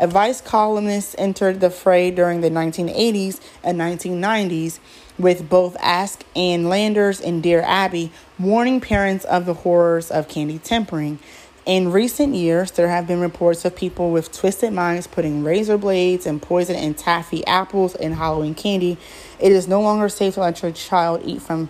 Advice 0.00 0.40
columnists 0.40 1.14
entered 1.16 1.60
the 1.60 1.70
fray 1.70 2.10
during 2.10 2.40
the 2.40 2.50
1980s 2.50 3.40
and 3.64 3.80
1990s 3.80 4.78
with 5.18 5.48
both 5.48 5.76
Ask 5.80 6.24
Ann 6.36 6.68
Landers 6.68 7.20
and 7.20 7.42
Dear 7.42 7.62
Abby 7.62 8.12
warning 8.38 8.80
parents 8.80 9.24
of 9.24 9.46
the 9.46 9.54
horrors 9.54 10.10
of 10.10 10.28
candy 10.28 10.58
tempering. 10.58 11.18
In 11.66 11.92
recent 11.92 12.34
years, 12.34 12.70
there 12.70 12.88
have 12.88 13.06
been 13.06 13.20
reports 13.20 13.64
of 13.64 13.76
people 13.76 14.10
with 14.10 14.32
twisted 14.32 14.72
minds 14.72 15.06
putting 15.06 15.44
razor 15.44 15.76
blades 15.76 16.24
and 16.24 16.40
poison 16.40 16.76
in 16.76 16.94
taffy 16.94 17.46
apples 17.46 17.94
and 17.94 18.14
Halloween 18.14 18.54
candy. 18.54 18.96
It 19.38 19.52
is 19.52 19.68
no 19.68 19.82
longer 19.82 20.08
safe 20.08 20.34
to 20.34 20.40
let 20.40 20.62
your 20.62 20.72
child 20.72 21.22
eat 21.24 21.42
from 21.42 21.68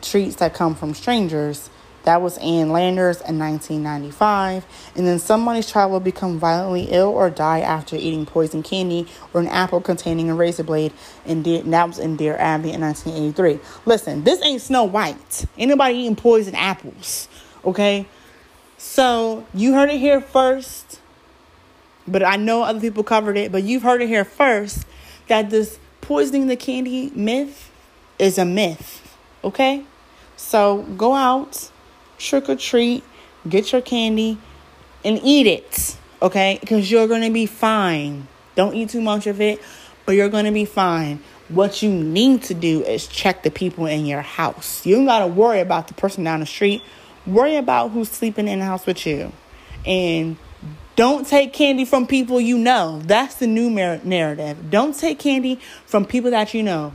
treats 0.00 0.36
that 0.36 0.54
come 0.54 0.74
from 0.74 0.94
strangers. 0.94 1.70
That 2.04 2.20
was 2.20 2.38
Ann 2.38 2.70
Landers 2.70 3.20
in 3.20 3.38
1995. 3.38 4.66
And 4.96 5.06
then 5.06 5.18
somebody's 5.18 5.70
child 5.70 5.92
will 5.92 6.00
become 6.00 6.38
violently 6.38 6.88
ill 6.90 7.08
or 7.08 7.30
die 7.30 7.60
after 7.60 7.96
eating 7.96 8.26
poison 8.26 8.62
candy 8.62 9.06
or 9.32 9.40
an 9.40 9.48
apple 9.48 9.80
containing 9.80 10.28
a 10.30 10.34
razor 10.34 10.64
blade. 10.64 10.92
And 11.24 11.44
that 11.44 11.88
was 11.88 11.98
in 11.98 12.16
Dear 12.16 12.36
Abby 12.36 12.72
in 12.72 12.80
1983. 12.80 13.60
Listen, 13.86 14.24
this 14.24 14.42
ain't 14.42 14.62
Snow 14.62 14.84
White. 14.84 15.44
Anybody 15.56 15.94
eating 15.96 16.16
poison 16.16 16.54
apples. 16.54 17.28
Okay? 17.64 18.06
So 18.76 19.46
you 19.54 19.74
heard 19.74 19.90
it 19.90 19.98
here 19.98 20.20
first, 20.20 21.00
but 22.08 22.24
I 22.24 22.34
know 22.34 22.64
other 22.64 22.80
people 22.80 23.04
covered 23.04 23.36
it, 23.36 23.52
but 23.52 23.62
you've 23.62 23.84
heard 23.84 24.02
it 24.02 24.08
here 24.08 24.24
first 24.24 24.84
that 25.28 25.50
this 25.50 25.78
poisoning 26.00 26.48
the 26.48 26.56
candy 26.56 27.12
myth 27.14 27.70
is 28.18 28.38
a 28.38 28.44
myth. 28.44 29.16
Okay? 29.44 29.84
So 30.36 30.82
go 30.96 31.14
out, 31.14 31.70
trick 32.22 32.48
or 32.48 32.56
treat, 32.56 33.04
get 33.48 33.72
your 33.72 33.80
candy, 33.80 34.38
and 35.04 35.20
eat 35.22 35.46
it. 35.46 35.96
Okay? 36.20 36.58
Because 36.60 36.90
you're 36.90 37.08
to 37.22 37.30
be 37.30 37.46
fine. 37.46 38.28
Don't 38.54 38.74
eat 38.74 38.90
too 38.90 39.00
much 39.00 39.26
of 39.26 39.40
it, 39.40 39.60
but 40.06 40.12
you're 40.12 40.28
to 40.44 40.52
be 40.52 40.64
fine. 40.64 41.22
What 41.48 41.82
you 41.82 41.90
need 41.90 42.44
to 42.44 42.54
do 42.54 42.82
is 42.82 43.06
check 43.06 43.42
the 43.42 43.50
people 43.50 43.86
in 43.86 44.06
your 44.06 44.22
house. 44.22 44.86
You 44.86 44.96
don't 44.96 45.06
got 45.06 45.20
to 45.20 45.26
worry 45.26 45.60
about 45.60 45.88
the 45.88 45.94
person 45.94 46.24
down 46.24 46.40
the 46.40 46.46
street 46.46 46.82
Worry 47.26 47.56
about 47.56 47.92
who's 47.92 48.10
sleeping 48.10 48.48
in 48.48 48.58
the 48.58 48.64
house 48.64 48.84
with 48.84 49.06
you. 49.06 49.32
And 49.86 50.36
don't 50.96 51.26
take 51.26 51.52
candy 51.52 51.84
from 51.84 52.06
people 52.06 52.40
you 52.40 52.58
know. 52.58 53.00
That's 53.04 53.36
the 53.36 53.46
new 53.46 53.70
narrative. 53.70 54.70
Don't 54.70 54.96
take 54.96 55.18
candy 55.18 55.60
from 55.86 56.04
people 56.04 56.32
that 56.32 56.52
you 56.52 56.62
know. 56.62 56.94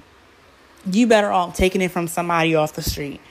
You 0.85 1.07
better 1.07 1.31
off 1.31 1.55
taking 1.55 1.81
it 1.81 1.91
from 1.91 2.07
somebody 2.07 2.55
off 2.55 2.73
the 2.73 2.81
street. 2.81 3.21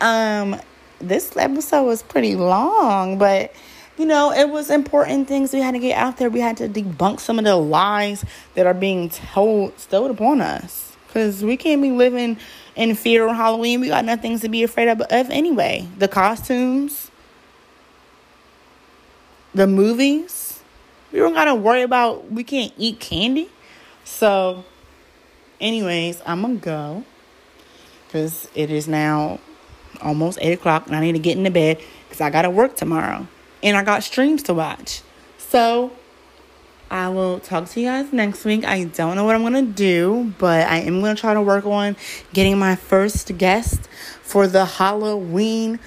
Um, 0.00 0.60
this 1.00 1.36
episode 1.36 1.84
was 1.84 2.02
pretty 2.02 2.36
long, 2.36 3.18
but 3.18 3.52
you 3.98 4.04
know, 4.04 4.30
it 4.32 4.48
was 4.50 4.68
important 4.70 5.26
things 5.26 5.52
we 5.52 5.60
had 5.60 5.72
to 5.72 5.78
get 5.78 5.96
out 5.96 6.18
there. 6.18 6.28
We 6.28 6.40
had 6.40 6.58
to 6.58 6.68
debunk 6.68 7.18
some 7.20 7.38
of 7.38 7.44
the 7.44 7.56
lies 7.56 8.24
that 8.54 8.66
are 8.66 8.74
being 8.74 9.08
told, 9.08 9.78
stowed 9.78 10.10
upon 10.10 10.40
us. 10.40 10.96
Because 11.06 11.42
we 11.42 11.56
can't 11.56 11.80
be 11.80 11.90
living 11.90 12.36
in 12.74 12.94
fear 12.94 13.26
on 13.26 13.34
Halloween. 13.34 13.80
We 13.80 13.88
got 13.88 14.04
nothing 14.04 14.38
to 14.40 14.48
be 14.50 14.62
afraid 14.62 14.88
of, 14.88 15.00
of 15.00 15.30
anyway. 15.30 15.88
The 15.96 16.08
costumes, 16.08 17.10
the 19.54 19.66
movies. 19.66 20.60
We 21.10 21.20
don't 21.20 21.32
gotta 21.32 21.54
worry 21.54 21.82
about 21.82 22.30
we 22.30 22.44
can't 22.44 22.74
eat 22.76 23.00
candy. 23.00 23.48
So, 24.04 24.64
anyways, 25.58 26.20
I'm 26.26 26.42
gonna 26.42 26.56
go 26.56 27.04
because 28.06 28.50
it 28.54 28.70
is 28.70 28.86
now 28.86 29.40
almost 30.02 30.38
eight 30.40 30.52
o'clock 30.52 30.86
and 30.86 30.96
I 30.96 31.00
need 31.00 31.12
to 31.12 31.18
get 31.18 31.36
into 31.36 31.50
bed 31.50 31.80
because 32.04 32.20
I 32.20 32.30
gotta 32.30 32.50
work 32.50 32.76
tomorrow 32.76 33.26
and 33.62 33.76
I 33.76 33.82
got 33.82 34.02
streams 34.02 34.42
to 34.44 34.54
watch. 34.54 35.02
So, 35.38 35.92
I 36.90 37.08
will 37.08 37.40
talk 37.40 37.68
to 37.70 37.80
you 37.80 37.88
guys 37.88 38.12
next 38.12 38.44
week. 38.44 38.64
I 38.64 38.84
don't 38.84 39.16
know 39.16 39.24
what 39.24 39.34
I'm 39.34 39.42
going 39.42 39.54
to 39.54 39.72
do, 39.72 40.32
but 40.38 40.68
I 40.68 40.78
am 40.78 41.00
going 41.00 41.16
to 41.16 41.20
try 41.20 41.34
to 41.34 41.42
work 41.42 41.66
on 41.66 41.96
getting 42.32 42.58
my 42.58 42.76
first 42.76 43.36
guest 43.38 43.88
for 44.22 44.46
the 44.46 44.64
Halloween 44.64 45.80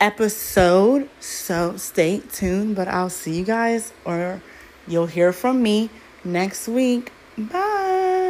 episode. 0.00 1.08
So 1.20 1.76
stay 1.76 2.20
tuned, 2.32 2.76
but 2.76 2.88
I'll 2.88 3.10
see 3.10 3.38
you 3.38 3.44
guys 3.44 3.92
or 4.04 4.40
you'll 4.86 5.06
hear 5.06 5.32
from 5.32 5.62
me 5.62 5.90
next 6.24 6.66
week. 6.66 7.12
Bye. 7.36 8.27